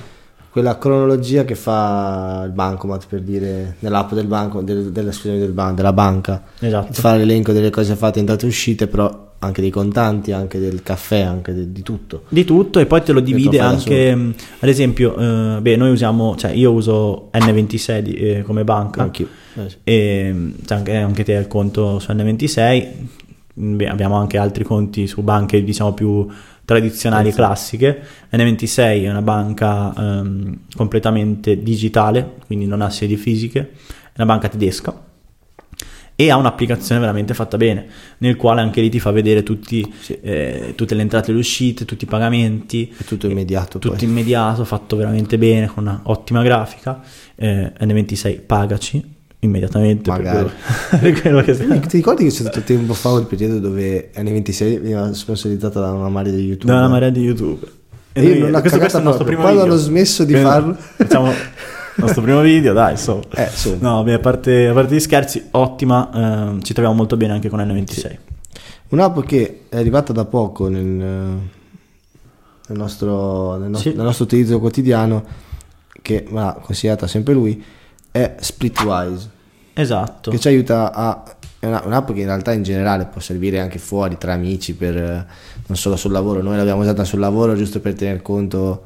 quella 0.54 0.78
cronologia 0.78 1.44
che 1.44 1.56
fa 1.56 2.44
il 2.46 2.52
bancomat 2.52 3.06
per 3.08 3.22
dire 3.22 3.74
nell'app 3.80 4.12
del 4.12 4.28
banco, 4.28 4.60
del, 4.62 4.92
della, 4.92 5.10
scusami, 5.10 5.36
del 5.40 5.50
ban- 5.50 5.74
della 5.74 5.92
banca. 5.92 6.44
Esatto. 6.60 6.92
Fa 6.92 7.16
l'elenco 7.16 7.50
delle 7.50 7.70
cose 7.70 7.96
fatte 7.96 8.20
entrate 8.20 8.44
e 8.44 8.48
uscite, 8.50 8.86
però 8.86 9.32
anche 9.40 9.60
dei 9.60 9.70
contanti, 9.70 10.30
anche 10.30 10.60
del 10.60 10.84
caffè, 10.84 11.22
anche 11.22 11.52
de- 11.52 11.72
di 11.72 11.82
tutto. 11.82 12.22
Di 12.28 12.44
tutto 12.44 12.78
e 12.78 12.86
poi 12.86 13.02
te 13.02 13.10
lo 13.10 13.18
divide 13.18 13.58
anche, 13.58 14.14
mh, 14.14 14.34
ad 14.60 14.68
esempio, 14.68 15.16
eh, 15.56 15.60
beh, 15.60 15.74
noi 15.74 15.90
usiamo, 15.90 16.36
cioè 16.36 16.52
io 16.52 16.70
uso 16.70 17.30
N26 17.32 17.98
di- 17.98 18.14
eh, 18.14 18.42
come 18.42 18.62
banca 18.62 19.02
Anch'io. 19.02 19.26
Eh, 19.56 19.68
sì. 19.70 19.76
e 19.82 20.52
cioè, 20.64 20.78
anche, 20.78 20.94
anche 20.94 21.24
te 21.24 21.34
hai 21.34 21.40
il 21.40 21.48
conto 21.48 21.98
su 21.98 22.12
N26, 22.12 22.86
Beh, 23.56 23.86
abbiamo 23.88 24.16
anche 24.16 24.36
altri 24.38 24.62
conti 24.64 25.06
su 25.08 25.22
banche 25.22 25.62
diciamo 25.62 25.94
più 25.94 26.26
tradizionali 26.64 27.30
Sì. 27.30 27.36
classiche. 27.36 28.02
N26 28.32 29.04
è 29.04 29.10
una 29.10 29.22
banca 29.22 29.92
ehm, 29.96 30.58
completamente 30.74 31.62
digitale, 31.62 32.34
quindi 32.46 32.66
non 32.66 32.80
ha 32.80 32.90
sedi 32.90 33.16
fisiche, 33.16 33.60
è 34.12 34.22
una 34.22 34.26
banca 34.26 34.48
tedesca 34.48 35.02
e 36.16 36.30
ha 36.30 36.36
un'applicazione 36.36 37.00
veramente 37.00 37.34
fatta 37.34 37.56
bene, 37.56 37.86
nel 38.18 38.36
quale 38.36 38.60
anche 38.60 38.80
lì 38.80 38.88
ti 38.88 39.00
fa 39.00 39.10
vedere 39.10 39.42
tutti, 39.42 39.92
Sì. 39.98 40.16
eh, 40.22 40.72
tutte 40.76 40.94
le 40.94 41.02
entrate 41.02 41.30
e 41.30 41.34
le 41.34 41.40
uscite, 41.40 41.84
tutti 41.84 42.04
i 42.04 42.06
pagamenti, 42.06 42.88
È 42.96 43.02
tutto 43.02 43.26
immediato. 43.28 43.80
tutto 43.80 43.96
poi. 43.96 44.04
immediato, 44.04 44.64
fatto 44.64 44.94
veramente 44.94 45.36
bene, 45.38 45.66
con 45.66 45.82
una 45.84 46.00
ottima 46.04 46.42
grafica. 46.44 47.02
Eh, 47.34 47.72
N26 47.80 48.40
pagaci 48.46 49.13
immediatamente 49.44 50.10
per 50.10 50.22
Magari. 50.22 50.50
quello, 50.98 51.42
per 51.42 51.52
quello 51.62 51.80
Ti 51.86 51.96
ricordi 51.96 52.24
che 52.24 52.30
c'è 52.30 52.40
stato 52.40 52.60
tempo 52.60 52.94
fa 52.94 53.10
un 53.12 53.26
periodo 53.26 53.58
dove 53.58 54.10
N26 54.14 54.80
veniva 54.80 55.12
sponsorizzata 55.12 55.80
da 55.80 55.92
una 55.92 56.08
marea 56.08 56.32
di 56.32 56.44
YouTube? 56.44 56.72
da 56.72 56.78
una 56.78 56.88
marea 56.88 57.10
di 57.10 57.20
YouTube. 57.20 57.66
E 58.12 58.22
io 58.22 58.38
non 58.40 58.50
l'ho 58.52 58.60
questo, 58.60 58.78
questo 58.78 58.96
è 58.98 59.00
il 59.00 59.06
nostro 59.06 59.24
primo 59.24 59.40
Quando 59.42 59.60
video. 59.60 59.74
hanno 59.74 59.82
smesso 59.82 60.24
di 60.24 60.32
Quindi 60.32 60.50
farlo. 60.50 60.74
Facciamo 60.74 61.30
il 61.30 61.36
nostro 61.96 62.22
primo 62.22 62.40
video, 62.40 62.72
dai, 62.72 62.92
insomma. 62.92 63.22
Eh, 63.34 63.44
insomma. 63.44 63.76
No, 63.80 64.02
beh, 64.04 64.12
a 64.14 64.18
parte, 64.20 64.68
a 64.68 64.72
parte 64.72 64.94
gli 64.94 65.00
scherzi, 65.00 65.44
ottima, 65.50 66.10
ehm, 66.14 66.62
ci 66.62 66.72
troviamo 66.72 66.96
molto 66.96 67.16
bene 67.16 67.32
anche 67.32 67.48
con 67.48 67.58
N26. 67.60 68.16
Un'app 68.90 69.20
che 69.20 69.62
è 69.68 69.76
arrivata 69.76 70.12
da 70.12 70.24
poco 70.26 70.68
nel, 70.68 70.82
nel 70.84 71.38
nostro, 72.68 73.56
nel, 73.56 73.70
nostro, 73.70 73.90
Sì. 73.90 73.96
nel 73.96 74.06
nostro 74.06 74.24
utilizzo 74.24 74.58
quotidiano, 74.60 75.24
che 76.00 76.24
ha 76.34 76.58
consigliata 76.62 77.06
sempre 77.06 77.34
lui, 77.34 77.62
è 78.16 78.36
Splitwise. 78.38 79.28
Esatto. 79.76 80.30
che 80.30 80.38
ci 80.38 80.46
aiuta 80.46 80.92
a 80.92 81.24
è 81.58 81.66
una- 81.66 81.82
un'app 81.84 82.12
che 82.12 82.20
in 82.20 82.26
realtà 82.26 82.52
in 82.52 82.62
generale 82.62 83.06
può 83.06 83.20
servire 83.20 83.58
anche 83.58 83.78
fuori 83.80 84.16
tra 84.18 84.34
amici 84.34 84.74
per 84.74 84.96
eh, 84.96 85.26
non 85.66 85.76
solo 85.76 85.96
sul 85.96 86.12
lavoro 86.12 86.40
noi 86.42 86.56
l'abbiamo 86.56 86.82
usata 86.82 87.02
sul 87.02 87.18
lavoro 87.18 87.56
giusto 87.56 87.80
per 87.80 87.94
tener 87.94 88.22
conto 88.22 88.84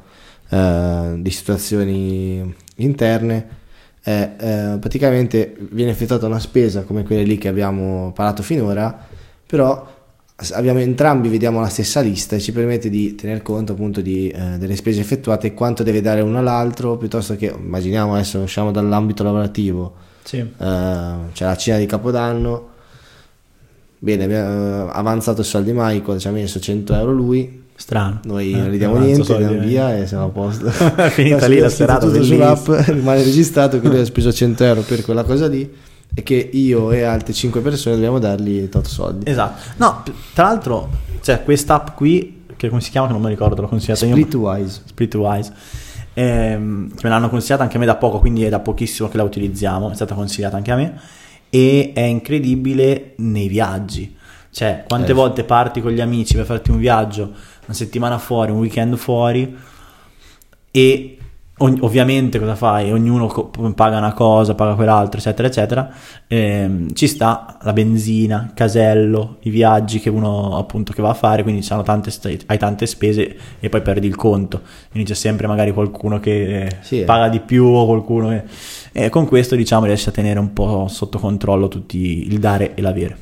eh, 0.49 1.13
di 1.17 1.29
situazioni 1.29 2.55
interne 2.77 3.57
Eh, 4.01 4.29
eh, 4.39 4.77
praticamente 4.79 5.55
viene 5.71 5.91
effettuata 5.91 6.25
una 6.25 6.39
spesa 6.39 6.83
come 6.83 7.03
quelle 7.03 7.23
lì 7.23 7.37
che 7.37 7.49
abbiamo 7.49 8.11
parlato 8.15 8.41
finora 8.41 8.97
però 9.45 9.98
abbiamo 10.51 10.79
entrambi 10.79 11.27
vediamo 11.27 11.59
la 11.59 11.67
stessa 11.67 11.99
lista 11.99 12.35
e 12.35 12.39
ci 12.39 12.51
permette 12.51 12.89
di 12.89 13.15
tener 13.15 13.41
conto 13.41 13.73
appunto 13.73 14.01
di, 14.01 14.29
eh, 14.29 14.57
delle 14.57 14.75
spese 14.75 15.01
effettuate 15.01 15.47
e 15.47 15.53
quanto 15.53 15.83
deve 15.83 16.01
dare 16.01 16.21
uno 16.21 16.37
all'altro 16.37 16.97
piuttosto 16.97 17.35
che 17.35 17.53
immaginiamo 17.57 18.13
adesso 18.13 18.39
usciamo 18.39 18.71
dall'ambito 18.71 19.23
lavorativo 19.23 19.93
Sì. 20.23 20.37
eh, 20.37 20.45
c'è 21.33 21.45
la 21.45 21.55
cena 21.57 21.77
di 21.77 21.85
Capodanno. 21.85 22.67
Bene, 24.01 24.23
abbiamo 24.23 24.87
eh, 24.87 24.89
avanzato 24.93 25.43
soldi 25.43 25.71
Michael, 25.73 26.19
ci 26.19 26.27
ha 26.29 26.31
messo 26.31 26.57
100 26.57 26.93
euro 26.95 27.11
lui, 27.11 27.63
Strano. 27.75 28.21
noi 28.23 28.53
Eh, 28.53 28.57
non 28.57 28.69
gli 28.69 28.77
diamo 28.77 28.95
avanzo 28.95 29.13
niente, 29.13 29.33
andiamo 29.33 29.61
eh. 29.61 29.67
via 29.67 29.97
e 29.97 30.07
siamo 30.07 30.25
a 30.25 30.29
posto. 30.29 30.69
Finita 31.11 31.47
lì 31.47 31.57
la 31.57 31.67
serata, 31.67 32.05
tutto 32.07 32.23
sull'app, 32.23 32.69
rimane 32.87 33.23
registrato 33.23 33.81
che 33.81 33.87
lui 33.89 33.99
ha 33.99 34.05
speso 34.05 34.31
100 34.31 34.63
euro 34.63 34.81
per 34.81 35.01
quella 35.03 35.23
cosa 35.25 35.47
lì 35.47 35.69
e 36.13 36.23
che 36.23 36.49
io 36.51 36.91
e 36.91 37.03
altre 37.03 37.33
5 37.33 37.61
persone 37.61 37.95
dobbiamo 37.95 38.19
dargli 38.19 38.67
tot 38.69 38.87
soldi. 38.87 39.29
Esatto. 39.29 39.61
No, 39.77 40.03
tra 40.33 40.43
l'altro, 40.45 40.89
c'è 41.21 41.43
quest'app 41.43 41.95
qui, 41.95 42.43
che 42.55 42.69
come 42.69 42.81
si 42.81 42.89
chiama, 42.91 43.07
che 43.07 43.13
non 43.13 43.21
mi 43.21 43.29
ricordo, 43.29 43.61
l'ho 43.61 43.67
consigliata 43.67 44.05
io. 44.05 44.11
Splitwise. 44.15 44.81
Splitwise. 44.85 45.53
Ehm, 46.15 46.91
me 47.01 47.09
l'hanno 47.09 47.29
consigliata 47.29 47.63
anche 47.63 47.77
a 47.77 47.79
me 47.79 47.85
da 47.85 47.95
poco, 47.95 48.19
quindi 48.19 48.43
è 48.43 48.49
da 48.49 48.59
pochissimo 48.59 49.07
che 49.07 49.17
la 49.17 49.23
utilizziamo, 49.23 49.91
è 49.91 49.95
stata 49.95 50.15
consigliata 50.15 50.57
anche 50.57 50.71
a 50.71 50.75
me 50.75 50.99
e 51.49 51.91
è 51.93 52.01
incredibile 52.01 53.13
nei 53.17 53.47
viaggi. 53.47 54.15
Cioè, 54.51 54.83
quante 54.87 55.11
Eh. 55.11 55.13
volte 55.15 55.43
parti 55.43 55.79
con 55.79 55.91
gli 55.91 56.01
amici 56.01 56.35
per 56.35 56.45
farti 56.45 56.71
un 56.71 56.79
viaggio, 56.79 57.21
una 57.65 57.73
settimana 57.73 58.17
fuori, 58.17 58.51
un 58.51 58.57
weekend 58.57 58.95
fuori 58.97 59.55
e 60.71 61.17
ogn- 61.59 61.77
ovviamente 61.81 62.37
cosa 62.39 62.55
fai? 62.55 62.91
Ognuno 62.91 63.27
co- 63.27 63.51
paga 63.73 63.97
una 63.97 64.13
cosa, 64.13 64.55
paga 64.55 64.73
quell'altro, 64.75 65.19
eccetera, 65.19 65.47
eccetera. 65.47 65.89
Ehm, 66.27 66.93
ci 66.93 67.07
sta 67.07 67.57
la 67.61 67.71
benzina, 67.73 68.45
il 68.47 68.53
casello, 68.53 69.37
i 69.41 69.49
viaggi 69.49 69.99
che 69.99 70.09
uno 70.09 70.57
appunto 70.57 70.91
che 70.93 71.01
va 71.01 71.09
a 71.09 71.13
fare, 71.13 71.43
quindi 71.43 71.65
tante 71.83 72.11
sta- 72.11 72.29
hai 72.47 72.57
tante 72.57 72.85
spese 72.85 73.35
e 73.59 73.69
poi 73.69 73.81
perdi 73.81 74.07
il 74.07 74.15
conto. 74.15 74.61
Quindi 74.91 75.09
c'è 75.09 75.15
sempre 75.15 75.47
magari 75.47 75.71
qualcuno 75.71 76.19
che 76.19 76.63
eh, 76.65 76.77
Sì, 76.81 77.01
eh. 77.01 77.03
paga 77.05 77.29
di 77.29 77.39
più 77.39 77.65
o 77.65 77.85
qualcuno 77.85 78.29
che... 78.29 78.43
E 78.91 79.09
con 79.09 79.25
questo 79.27 79.55
diciamo 79.55 79.85
riesci 79.85 80.09
a 80.09 80.11
tenere 80.11 80.39
un 80.39 80.51
po' 80.53 80.87
sotto 80.89 81.19
controllo 81.19 81.67
tutti 81.67 82.25
il 82.27 82.39
dare 82.39 82.73
e 82.75 82.81
l'avere. 82.81 83.17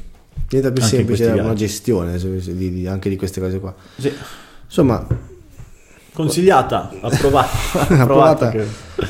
Diventa 0.47 0.71
più 0.71 0.82
Anche 0.84 0.95
semplice 0.95 1.26
una 1.26 1.41
viaggi. 1.43 1.56
gestione 1.65 2.17
di- 2.17 2.71
di- 2.71 2.88
anche 2.88 3.10
di 3.10 3.15
queste 3.17 3.41
cose 3.41 3.60
qua. 3.60 3.76
Sì. 3.97 4.12
Insomma, 4.65 5.06
Consigliata, 6.17 6.89
approvata. 6.99 7.49
approvata. 7.93 8.49
c'è 8.49 8.65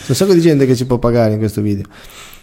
un 0.07 0.15
sacco 0.15 0.33
di 0.33 0.41
gente 0.41 0.65
che 0.65 0.75
ci 0.75 0.85
può 0.85 0.97
pagare 0.97 1.31
in 1.31 1.39
questo 1.39 1.61
video. 1.61 1.85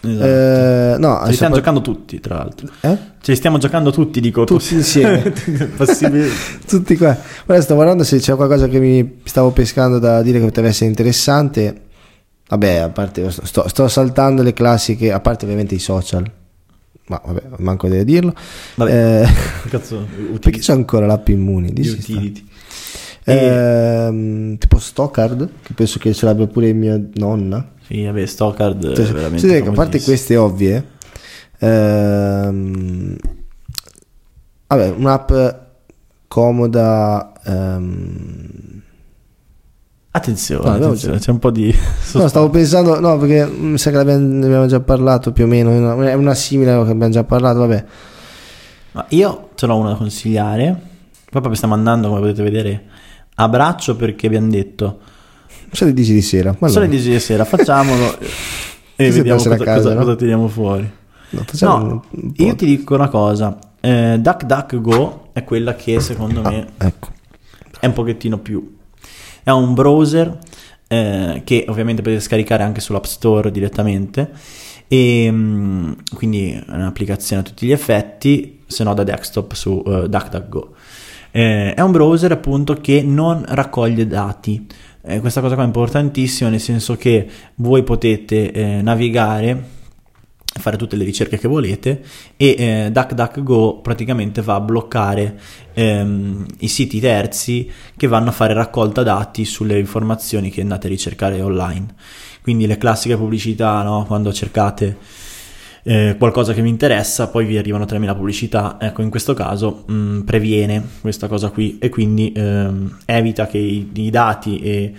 Esatto. 0.01 0.25
Eh, 0.25 0.95
no, 0.97 1.19
Ce 1.21 1.27
li 1.29 1.35
stiamo 1.35 1.53
sappa- 1.55 1.69
giocando 1.69 1.81
tutti, 1.81 2.19
tra 2.19 2.37
l'altro. 2.37 2.67
Eh? 2.81 2.97
Ce 3.21 3.31
li 3.31 3.35
stiamo 3.35 3.59
giocando 3.59 3.91
tutti, 3.91 4.19
dico. 4.19 4.43
Tutti 4.43 4.73
insieme. 4.73 5.31
Possibile. 5.77 6.29
Tutti 6.65 6.97
qua. 6.97 7.15
Ora 7.45 7.61
sto 7.61 7.75
guardando 7.75 8.03
se 8.03 8.17
c'è 8.17 8.35
qualcosa 8.35 8.67
che 8.67 8.79
mi 8.79 9.19
stavo 9.25 9.51
pescando 9.51 9.99
da 9.99 10.23
dire 10.23 10.39
che 10.39 10.45
potrebbe 10.45 10.69
essere 10.69 10.89
interessante. 10.89 11.81
Vabbè, 12.47 12.75
a 12.77 12.89
parte 12.89 13.29
sto, 13.29 13.67
sto 13.67 13.87
saltando 13.87 14.41
le 14.41 14.53
classiche, 14.53 15.11
a 15.11 15.19
parte 15.19 15.45
ovviamente 15.45 15.75
i 15.75 15.79
social. 15.79 16.23
Ma 17.05 17.21
vabbè, 17.23 17.41
manco 17.57 17.87
deve 17.87 18.03
dirlo. 18.03 18.33
Vabbè. 18.73 19.21
Eh, 19.21 19.69
Cazzo, 19.69 20.07
perché 20.39 20.57
c'è 20.57 20.73
ancora 20.73 21.05
l'app 21.05 21.27
Immuni? 21.27 21.71
di 21.71 21.81
Dici 21.83 22.01
sta. 22.01 22.53
Ehm, 23.33 24.57
tipo 24.57 24.77
Stockard, 24.79 25.49
che 25.63 25.73
penso 25.73 25.99
che 25.99 26.13
ce 26.13 26.25
l'abbia 26.25 26.47
pure 26.47 26.71
mia 26.73 26.99
nonna. 27.15 27.71
Sì, 27.87 28.03
vabbè, 28.05 28.25
Stockard 28.25 28.93
Cioè, 28.95 29.05
veramente 29.11 29.47
sì, 29.47 29.55
a 29.67 29.71
parte 29.71 30.01
queste 30.01 30.35
ovvie, 30.37 30.83
ehm, 31.59 33.15
vabbè, 34.67 34.89
un'app 34.97 35.31
comoda. 36.27 37.33
ehm, 37.43 38.63
Attenzione, 40.11 40.63
No, 40.79 40.85
attenzione, 40.85 41.19
c'è 41.19 41.31
un 41.31 41.39
po' 41.39 41.51
di... 41.51 41.75
No, 42.13 42.27
stavo 42.29 42.49
pensando, 42.49 43.01
no, 43.01 43.17
perché 43.17 43.45
mi 43.47 43.77
sa 43.77 43.91
che 43.91 44.01
ne 44.01 44.45
abbiamo 44.45 44.65
già 44.65 44.79
parlato 44.79 45.33
più 45.33 45.43
o 45.43 45.47
meno. 45.47 45.71
è 46.01 46.13
una- 46.13 46.33
simile 46.33 46.71
che 46.71 46.77
abbiamo 46.91 47.09
già 47.09 47.25
parlato, 47.25 47.59
vabbè. 47.59 47.85
Ma 48.93 49.05
io 49.09 49.49
ce 49.55 49.67
n'ho 49.67 49.75
una 49.77 49.89
da 49.89 49.95
consigliare. 49.95 50.67
Poi 50.71 51.41
proprio 51.41 51.55
stiamo 51.55 51.73
andando, 51.73 52.07
come 52.07 52.21
potete 52.21 52.43
vedere, 52.43 52.83
a 53.35 53.47
braccio 53.49 53.95
perché 53.95 54.27
abbiamo 54.27 54.49
detto... 54.49 54.99
Sono 55.71 55.89
le 55.89 55.95
10 55.95 56.13
di 56.13 56.21
sera. 56.21 56.55
Ma 56.59 56.67
Sono 56.67 56.85
no. 56.85 56.91
le 56.91 56.97
10 56.97 57.11
di 57.11 57.19
sera, 57.19 57.43
facciamolo 57.45 58.17
e 58.95 59.11
vediamo 59.11 59.37
cosa, 59.41 59.57
casa, 59.57 59.73
cosa- 59.73 59.93
no? 59.93 59.99
cosa 59.99 60.15
tiriamo 60.15 60.47
fuori. 60.47 60.89
No, 61.29 61.43
No, 61.61 62.05
io 62.37 62.55
ti 62.55 62.65
dico 62.65 62.95
una 62.95 63.09
cosa. 63.09 63.57
Eh, 63.81 64.17
DuckDuckGo 64.19 65.29
è 65.33 65.43
quella 65.43 65.75
che 65.75 65.99
secondo 65.99 66.41
me 66.41 66.67
Ah, 66.77 66.85
ecco. 66.87 67.09
è 67.79 67.85
un 67.85 67.93
pochettino 67.93 68.37
più... 68.39 68.77
È 69.43 69.51
un 69.51 69.73
browser 69.73 70.39
eh, 70.87 71.41
che 71.43 71.65
ovviamente 71.67 72.01
potete 72.01 72.21
scaricare 72.21 72.63
anche 72.63 72.79
sull'App 72.79 73.03
Store 73.03 73.51
direttamente 73.51 74.31
e 74.87 75.27
mm, 75.29 75.91
quindi 76.15 76.51
è 76.51 76.63
un'applicazione 76.67 77.41
a 77.41 77.45
tutti 77.45 77.65
gli 77.67 77.71
effetti, 77.71 78.61
se 78.65 78.83
no 78.83 78.93
da 78.93 79.03
desktop 79.03 79.53
su 79.53 79.83
eh, 79.85 80.07
DuckDuckGo. 80.07 80.73
Eh, 81.37 81.73
è 81.73 81.81
un 81.81 81.91
browser 81.91 82.31
appunto 82.31 82.75
che 82.75 83.01
non 83.01 83.43
raccoglie 83.45 84.07
dati. 84.07 84.65
Eh, 85.01 85.19
questa 85.19 85.41
cosa 85.41 85.55
qua 85.55 85.63
è 85.63 85.67
importantissima 85.67 86.49
nel 86.49 86.61
senso 86.61 86.95
che 86.95 87.27
voi 87.55 87.83
potete 87.83 88.53
eh, 88.53 88.81
navigare 88.81 89.73
fare 90.57 90.77
tutte 90.77 90.95
le 90.95 91.03
ricerche 91.03 91.37
che 91.37 91.49
volete 91.49 92.01
e 92.37 92.55
eh, 92.57 92.89
DuckDuckGo 92.89 93.81
praticamente 93.81 94.41
va 94.41 94.55
a 94.55 94.61
bloccare 94.61 95.37
ehm, 95.73 96.45
i 96.59 96.69
siti 96.69 97.01
terzi 97.01 97.69
che 97.97 98.07
vanno 98.07 98.29
a 98.29 98.31
fare 98.31 98.53
raccolta 98.53 99.03
dati 99.03 99.43
sulle 99.43 99.77
informazioni 99.77 100.49
che 100.49 100.61
andate 100.61 100.87
a 100.87 100.89
ricercare 100.89 101.41
online. 101.41 101.87
Quindi 102.41 102.65
le 102.65 102.77
classiche 102.77 103.17
pubblicità, 103.17 103.83
no? 103.83 104.05
quando 104.05 104.31
cercate 104.31 104.97
eh, 105.87 106.15
qualcosa 106.17 106.53
che 106.53 106.63
vi 106.63 106.69
interessa, 106.69 107.27
poi 107.27 107.45
vi 107.45 107.59
arrivano 107.59 107.85
3.000 107.85 108.15
pubblicità, 108.15 108.77
ecco 108.79 109.03
in 109.03 109.11
questo 109.11 109.35
caso 109.35 109.83
mh, 109.85 110.21
previene 110.21 110.83
questa 111.01 111.27
cosa 111.27 111.49
qui 111.49 111.77
e 111.77 111.89
quindi 111.89 112.33
ehm, 112.35 112.97
evita 113.05 113.45
che 113.45 113.59
i, 113.59 113.87
i 113.93 114.09
dati 114.09 114.59
e 114.61 114.93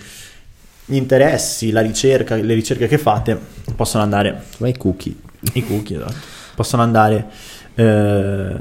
gli 0.85 0.94
interessi, 0.94 1.72
la 1.72 1.81
ricerca, 1.81 2.37
le 2.37 2.55
ricerche 2.55 2.87
che 2.87 2.99
fate 2.99 3.37
possano 3.75 4.05
andare 4.05 4.44
Ma 4.59 4.68
i 4.68 4.77
cookie. 4.77 5.12
i 5.55 5.66
cookie 5.66 5.96
esatto. 5.96 6.14
possono 6.55 6.83
andare 6.83 7.27
eh, 7.75 8.55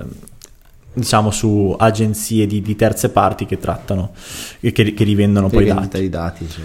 diciamo 0.93 1.29
su 1.29 1.75
agenzie 1.77 2.47
di, 2.47 2.59
di 2.63 2.75
terze 2.75 3.09
parti 3.09 3.45
che 3.45 3.59
trattano 3.59 4.13
e 4.61 4.71
che, 4.71 4.95
che 4.95 5.03
rivendono 5.03 5.47
poi 5.49 5.61
i 5.63 5.65
Per 5.67 5.75
dati 5.75 5.99
di 5.99 6.09
dati. 6.09 6.49
cioè. 6.49 6.63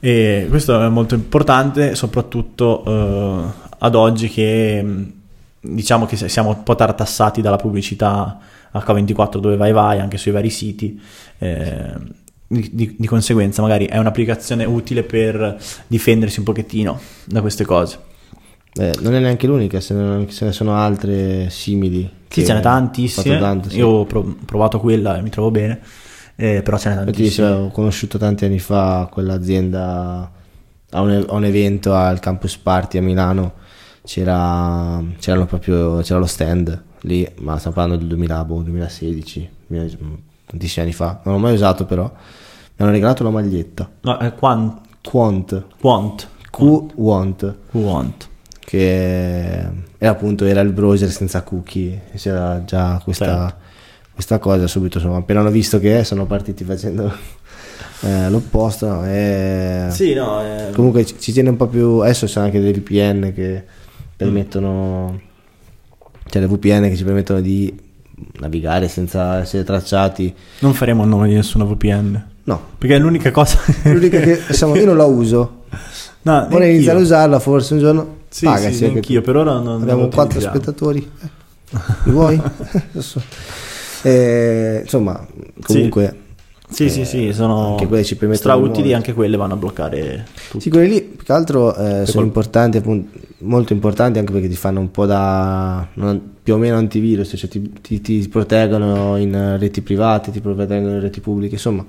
e 0.00 0.46
questo 0.48 0.80
è 0.82 0.88
molto 0.88 1.14
importante 1.14 1.94
soprattutto 1.94 2.82
eh, 2.86 3.61
ad 3.84 3.94
oggi 3.94 4.28
che 4.28 4.82
mh, 4.82 5.12
diciamo 5.60 6.06
che 6.06 6.16
siamo 6.28 6.50
un 6.50 6.62
po' 6.62 6.74
tartassati 6.74 7.40
dalla 7.40 7.56
pubblicità 7.56 8.38
H24 8.72 9.38
dove 9.40 9.56
vai 9.56 9.72
vai 9.72 9.98
anche 10.00 10.18
sui 10.18 10.30
vari 10.32 10.50
siti 10.50 11.00
eh, 11.38 11.94
di, 12.46 12.94
di- 12.98 13.06
conseguenza 13.06 13.62
magari 13.62 13.86
è 13.86 13.98
un'applicazione 13.98 14.64
utile 14.64 15.02
per 15.04 15.56
difendersi 15.86 16.38
un 16.38 16.44
pochettino 16.44 17.00
da 17.24 17.40
queste 17.40 17.64
cose 17.64 17.98
Eh, 18.74 18.92
non 19.00 19.14
è 19.14 19.20
neanche 19.20 19.46
l'unica, 19.46 19.80
se 19.80 19.92
ne, 19.94 20.26
se 20.30 20.46
ne 20.46 20.52
sono 20.52 20.74
altre 20.74 21.50
simili. 21.50 22.10
Sì, 22.28 22.42
ce 22.44 22.54
ho 22.54 22.60
tantissime. 22.60 23.36
tanto, 23.36 23.68
sì. 23.68 23.76
Io 23.78 23.88
ho 23.88 24.06
pro- 24.06 24.36
provato 24.46 24.80
quella 24.80 25.18
e 25.18 25.22
mi 25.22 25.28
trovo 25.28 25.50
bene, 25.50 25.80
eh, 26.36 26.62
però 26.62 26.78
ce 26.78 26.88
Infatti, 26.88 27.04
tantissime. 27.12 27.48
ho 27.50 27.68
conosciuto 27.70 28.16
tanti 28.18 28.46
anni 28.46 28.58
fa 28.58 29.08
quell'azienda 29.10 30.32
a 30.90 31.00
un, 31.00 31.24
a 31.28 31.34
un 31.34 31.44
evento 31.44 31.94
al 31.94 32.18
Campus 32.20 32.56
Party 32.56 32.98
a 32.98 33.02
Milano. 33.02 33.54
C'era, 34.04 35.02
c'erano 35.18 35.46
proprio, 35.46 35.98
c'era 35.98 36.18
lo 36.18 36.26
stand 36.26 36.82
lì, 37.02 37.26
ma 37.40 37.56
stiamo 37.58 37.76
parlando 37.76 37.98
del 37.98 38.08
2000, 38.08 38.44
boh, 38.44 38.62
2016, 38.62 39.50
2000 39.68 39.96
tantissimi 40.46 40.84
anni 40.84 40.94
fa. 40.94 41.20
Non 41.24 41.34
l'ho 41.34 41.40
mai 41.40 41.54
usato, 41.54 41.84
però. 41.86 42.04
Mi 42.04 42.84
hanno 42.84 42.90
regalato 42.90 43.22
la 43.22 43.30
maglietta. 43.30 43.88
No, 44.02 44.18
eh, 44.20 44.32
quan- 44.34 44.80
Quant. 45.02 45.64
Quant. 45.80 46.28
Q-Want. 46.50 47.54
Quant. 47.70 48.28
Che 48.60 49.68
era 49.98 50.10
appunto 50.10 50.44
era 50.44 50.60
il 50.60 50.72
browser 50.72 51.10
senza 51.10 51.42
cookie. 51.42 52.02
C'era 52.16 52.62
già 52.64 53.00
questa, 53.02 53.24
Certo. 53.48 53.54
questa 54.14 54.38
cosa 54.38 54.66
subito. 54.66 54.98
Insomma, 54.98 55.18
appena 55.18 55.40
hanno 55.40 55.50
visto 55.50 55.78
che 55.78 56.04
sono 56.04 56.26
partiti 56.26 56.62
facendo 56.64 57.12
eh, 58.02 58.28
l'opposto. 58.30 58.86
no, 58.86 59.06
e- 59.06 59.88
Sì, 59.90 60.12
no, 60.14 60.40
eh, 60.42 60.70
Comunque 60.72 61.04
ci, 61.04 61.16
ci 61.18 61.32
tiene 61.32 61.48
un 61.50 61.56
po' 61.56 61.66
più. 61.66 61.98
Adesso 61.98 62.26
c'è 62.26 62.40
anche 62.40 62.60
dei 62.60 62.72
VPN 62.72 63.32
che 63.34 63.64
permettono 64.22 65.20
C'è 66.28 66.40
le 66.40 66.46
VPN 66.46 66.88
che 66.88 66.96
ci 66.96 67.04
permettono 67.04 67.40
di 67.40 67.74
navigare 68.40 68.88
senza 68.88 69.40
essere 69.40 69.64
tracciati. 69.64 70.32
Non 70.60 70.74
faremo 70.74 71.02
il 71.02 71.08
nome 71.08 71.28
di 71.28 71.34
nessuna 71.34 71.64
VPN. 71.64 72.26
No, 72.44 72.60
Perché 72.78 72.96
è 72.96 72.98
l'unica 72.98 73.30
cosa. 73.30 73.58
l'unica 73.84 74.18
che 74.20 74.40
diciamo, 74.48 74.74
io 74.76 74.86
non 74.86 74.96
la 74.96 75.04
uso. 75.04 75.64
No, 76.22 76.46
Vorrei 76.50 76.74
iniziare 76.74 76.98
a 76.98 77.02
usarla 77.02 77.38
forse 77.38 77.74
un 77.74 77.80
giorno. 77.80 78.16
Sì, 78.28 78.44
Pagaci 78.46 78.74
sì, 78.74 78.84
anch'io, 78.86 79.20
per 79.20 79.36
ora 79.36 79.58
non- 79.58 79.82
Abbiamo 79.82 80.08
quattro 80.08 80.40
spettatori. 80.40 81.08
Eh, 81.20 81.78
Li 82.04 82.10
vuoi? 82.10 82.40
Eh, 84.04 84.80
insomma, 84.82 85.24
comunque. 85.62 86.16
Sì, 86.68 86.88
sì, 86.88 87.04
sì, 87.04 87.32
sono 87.32 87.72
Anche 87.72 87.86
quelle 87.86 88.02
ci 88.02 88.16
utili, 88.56 88.94
anche 88.94 89.12
quelle 89.12 89.36
vanno 89.36 89.54
a 89.54 89.56
bloccare 89.56 90.26
tutto. 90.48 90.60
Sì, 90.60 90.70
quelli 90.70 90.88
lì 90.88 91.01
più 91.22 91.32
che 91.32 91.38
altro 91.38 91.72
eh, 91.76 92.04
sono 92.04 92.18
col- 92.18 92.24
importanti, 92.24 92.76
appunto, 92.78 93.16
molto 93.38 93.72
importanti 93.72 94.18
anche 94.18 94.32
perché 94.32 94.48
ti 94.48 94.56
fanno 94.56 94.80
un 94.80 94.90
po' 94.90 95.06
da 95.06 95.86
non- 95.94 96.20
più 96.42 96.54
o 96.54 96.56
meno 96.56 96.76
antivirus, 96.76 97.34
cioè 97.36 97.48
ti, 97.48 97.72
ti- 97.80 98.00
ti 98.00 98.28
proteggono 98.28 99.16
in 99.16 99.56
reti 99.58 99.82
private, 99.82 100.32
ti 100.32 100.40
proteggono 100.40 100.94
in 100.94 101.00
reti 101.00 101.20
pubbliche, 101.20 101.54
insomma, 101.54 101.84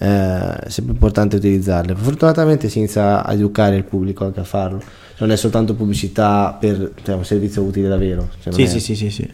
eh, 0.00 0.56
è 0.58 0.68
sempre 0.68 0.92
importante 0.92 1.36
utilizzarle. 1.36 1.94
Fortunatamente 1.94 2.68
si 2.68 2.78
inizia 2.78 3.24
a 3.24 3.32
educare 3.32 3.76
il 3.76 3.84
pubblico 3.84 4.26
anche 4.26 4.40
a 4.40 4.44
farlo, 4.44 4.82
non 5.18 5.30
è 5.30 5.36
soltanto 5.36 5.74
pubblicità 5.74 6.54
per 6.60 6.92
cioè, 7.02 7.14
un 7.14 7.24
servizio 7.24 7.62
utile 7.62 7.88
davvero, 7.88 8.28
cioè 8.42 8.52
Sì, 8.52 8.66
sì, 8.66 8.80
sì, 8.80 8.94
sì, 8.94 9.10
sì. 9.10 9.30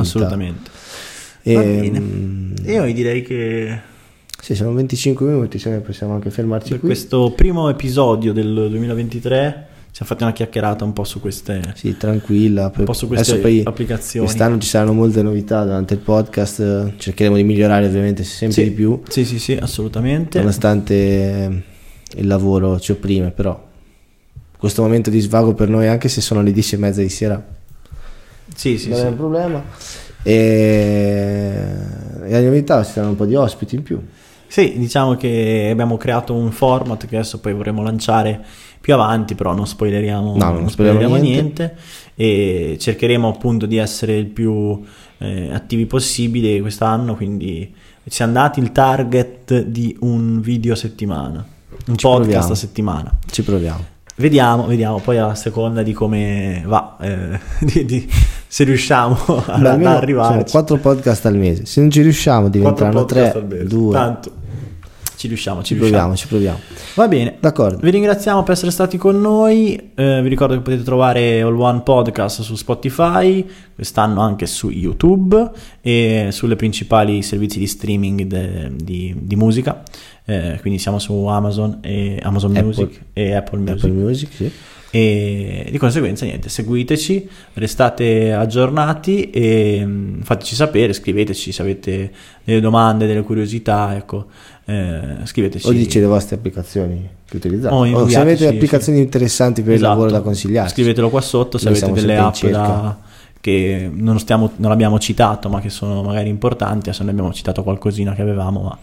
Assolutamente. 0.00 0.70
E, 1.42 1.54
Va 1.54 1.60
bene. 1.60 2.00
mm, 2.00 2.54
Io 2.64 2.92
direi 2.94 3.22
che 3.22 3.78
sì, 4.40 4.54
sono 4.54 4.72
25 4.72 5.26
minuti, 5.26 5.58
se 5.58 5.68
ne 5.70 5.78
possiamo 5.80 6.14
anche 6.14 6.30
fermarci 6.30 6.70
per 6.70 6.78
qui. 6.80 6.88
questo 6.88 7.32
primo 7.34 7.68
episodio 7.68 8.32
del 8.32 8.68
2023 8.70 9.66
ci 9.90 10.04
siamo 10.04 10.10
fatti 10.12 10.22
una 10.22 10.32
chiacchierata 10.32 10.84
un 10.84 10.92
po' 10.92 11.02
su 11.04 11.20
queste, 11.20 11.60
Sì, 11.74 11.96
tranquilla. 11.96 12.70
un 12.76 12.84
po' 12.84 12.92
su 12.92 13.08
queste 13.08 13.38
poi 13.38 13.62
applicazioni. 13.64 14.24
quest'anno 14.26 14.58
ci 14.58 14.68
saranno 14.68 14.92
molte 14.92 15.22
novità 15.22 15.64
durante 15.64 15.94
il 15.94 16.00
podcast. 16.00 16.92
Cercheremo 16.96 17.34
di 17.36 17.42
migliorare 17.42 17.86
ovviamente 17.86 18.22
sempre 18.22 18.62
Sì. 18.62 18.68
di 18.68 18.70
più, 18.70 19.00
Sì, 19.08 19.24
sì, 19.24 19.38
sì, 19.40 19.56
assolutamente. 19.60 20.38
nonostante 20.38 21.62
il 22.14 22.26
lavoro 22.26 22.78
ci 22.78 22.92
opprime, 22.92 23.30
però 23.32 23.66
questo 24.56 24.82
momento 24.82 25.10
di 25.10 25.18
svago 25.20 25.54
per 25.54 25.68
noi, 25.68 25.88
anche 25.88 26.08
se 26.08 26.20
sono 26.20 26.42
le 26.42 26.52
10 26.52 26.76
e 26.76 26.78
mezza 26.78 27.00
di 27.00 27.08
sera, 27.08 27.44
Sì, 28.54 28.78
sì, 28.78 28.90
non 28.90 28.98
sì. 28.98 29.04
è 29.04 29.08
un 29.08 29.16
problema. 29.16 29.64
E, 30.22 31.64
e 32.24 32.30
la 32.30 32.40
novità 32.40 32.84
ci 32.84 32.92
saranno 32.92 33.10
un 33.12 33.16
po' 33.16 33.26
di 33.26 33.34
ospiti 33.34 33.74
in 33.74 33.82
più. 33.82 34.00
Sì, 34.48 34.74
diciamo 34.78 35.14
che 35.14 35.68
abbiamo 35.70 35.96
creato 35.96 36.34
un 36.34 36.50
format 36.50 37.06
che 37.06 37.16
adesso 37.16 37.38
poi 37.38 37.52
vorremmo 37.52 37.82
lanciare 37.82 38.42
più 38.80 38.94
avanti, 38.94 39.34
però 39.34 39.52
non 39.54 39.66
spoileriamo, 39.66 40.36
No, 40.36 40.52
non 40.52 40.70
spoileriamo 40.70 41.16
niente. 41.16 41.76
e 42.14 42.76
cercheremo 42.80 43.28
appunto 43.28 43.66
di 43.66 43.76
essere 43.76 44.16
il 44.16 44.26
più 44.26 44.80
eh, 45.18 45.50
attivi 45.52 45.84
possibile 45.86 46.60
quest'anno, 46.60 47.14
quindi 47.14 47.72
ci 48.04 48.10
siamo 48.14 48.32
dati 48.32 48.60
il 48.60 48.72
target 48.72 49.62
di 49.64 49.94
un 50.00 50.40
video 50.40 50.72
a 50.72 50.76
settimana, 50.76 51.44
un 51.88 51.96
Ci 51.96 52.06
podcast 52.06 52.20
proviamo. 52.22 52.52
a 52.52 52.54
settimana. 52.56 53.18
Ci 53.30 53.42
proviamo. 53.42 53.84
Vediamo, 54.16 54.66
vediamo, 54.66 54.98
poi 54.98 55.18
a 55.18 55.34
seconda 55.36 55.82
di 55.82 55.92
come 55.92 56.62
va, 56.66 56.96
eh, 57.00 57.38
di- 57.60 57.84
di- 57.84 58.08
se 58.48 58.64
riusciamo 58.64 59.16
ad, 59.46 59.64
ad 59.66 59.84
arrivare. 59.84 60.32
sono 60.32 60.44
4 60.50 60.76
podcast 60.78 61.26
al 61.26 61.36
mese. 61.36 61.66
Se 61.66 61.80
non 61.80 61.90
ci 61.90 62.00
riusciamo, 62.02 62.48
diventeranno 62.48 63.04
3, 63.04 63.44
2. 63.66 63.92
Tanto 63.92 64.32
ci 65.18 65.26
riusciamo, 65.26 65.60
ci, 65.62 65.74
Ci 65.74 65.80
riusciamo. 65.80 66.14
proviamo, 66.14 66.16
ci 66.16 66.26
proviamo. 66.28 66.58
Va 66.94 67.08
bene. 67.08 67.36
D'accordo. 67.40 67.78
Vi 67.82 67.90
ringraziamo 67.90 68.42
per 68.44 68.52
essere 68.52 68.70
stati 68.70 68.96
con 68.96 69.20
noi. 69.20 69.90
eh, 69.94 70.22
vi 70.22 70.28
ricordo 70.28 70.54
che 70.54 70.60
potete 70.60 70.82
trovare 70.84 71.40
All 71.42 71.58
One 71.58 71.80
Podcast 71.80 72.42
su 72.42 72.54
Spotify, 72.54 73.44
quest'anno 73.74 74.20
anche 74.20 74.46
su 74.46 74.70
YouTube 74.70 75.50
e 75.80 76.28
sulle 76.30 76.54
principali 76.56 77.22
servizi 77.22 77.58
di 77.58 77.66
streaming 77.66 78.22
de- 78.22 78.70
di, 78.74 79.14
di 79.18 79.36
musica. 79.36 79.82
Eh, 80.24 80.58
quindi 80.60 80.78
siamo 80.78 80.98
su 80.98 81.12
Amazon, 81.24 81.78
e 81.82 82.20
Amazon 82.22 82.50
Apple. 82.50 82.62
Music 82.64 83.00
e 83.12 83.34
Apple 83.34 83.58
Music. 83.58 83.76
Apple 83.84 83.90
Music, 83.92 84.32
sì. 84.32 84.50
E 84.90 85.68
di 85.70 85.76
conseguenza, 85.76 86.24
niente, 86.24 86.48
seguiteci, 86.48 87.28
restate 87.54 88.32
aggiornati 88.32 89.28
e 89.28 89.82
mm, 89.84 90.20
fateci 90.22 90.54
sapere, 90.54 90.94
scriveteci 90.94 91.52
se 91.52 91.60
avete 91.60 92.10
delle 92.42 92.60
domande, 92.60 93.06
delle 93.06 93.20
curiosità, 93.22 93.94
ecco, 93.94 94.28
eh, 94.68 95.00
scriveteci. 95.24 95.66
O 95.66 95.72
dice 95.72 95.98
le 96.00 96.06
vostre 96.06 96.36
applicazioni 96.36 97.08
che 97.24 97.36
utilizzate. 97.36 97.74
O 97.74 97.86
O, 98.02 98.08
se 98.08 98.18
avete 98.18 98.46
sì. 98.48 98.54
applicazioni 98.54 98.98
interessanti 99.00 99.62
per 99.62 99.74
Esatto. 99.74 99.90
il 99.90 99.96
lavoro 99.96 100.10
da 100.14 100.20
consigliarci. 100.20 100.74
Scrivetelo 100.74 101.08
qua 101.08 101.20
sotto 101.22 101.56
se 101.56 101.70
Noi 101.70 101.78
avete 101.78 101.92
delle 102.00 102.16
app 102.18 102.44
da- 102.46 102.98
che 103.40 103.88
non, 103.90 104.18
stiamo, 104.18 104.50
non 104.56 104.70
abbiamo 104.72 104.98
citato 104.98 105.48
ma 105.48 105.60
che 105.60 105.70
sono 105.70 106.02
magari 106.02 106.28
importanti, 106.28 106.88
adesso 106.88 107.04
ne 107.04 107.10
abbiamo 107.10 107.32
citato 107.32 107.62
qualcosina 107.62 108.12
che 108.14 108.20
avevamo, 108.20 108.62
ma 108.62 108.78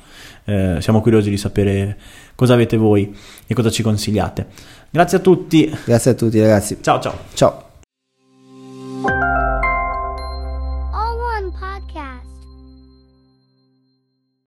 eh, 0.45 0.81
siamo 0.81 1.01
curiosi 1.01 1.29
di 1.29 1.37
sapere 1.37 1.97
cosa 2.35 2.53
avete 2.53 2.77
voi 2.77 3.13
e 3.45 3.53
cosa 3.53 3.69
ci 3.69 3.83
consigliate. 3.83 4.47
Grazie 4.89 5.17
a 5.17 5.21
tutti, 5.21 5.71
Grazie 5.83 6.11
a 6.11 6.13
tutti 6.13 6.39
ragazzi. 6.39 6.77
ciao 6.81 6.99
ciao. 6.99 7.13
Ciao. 7.33 7.64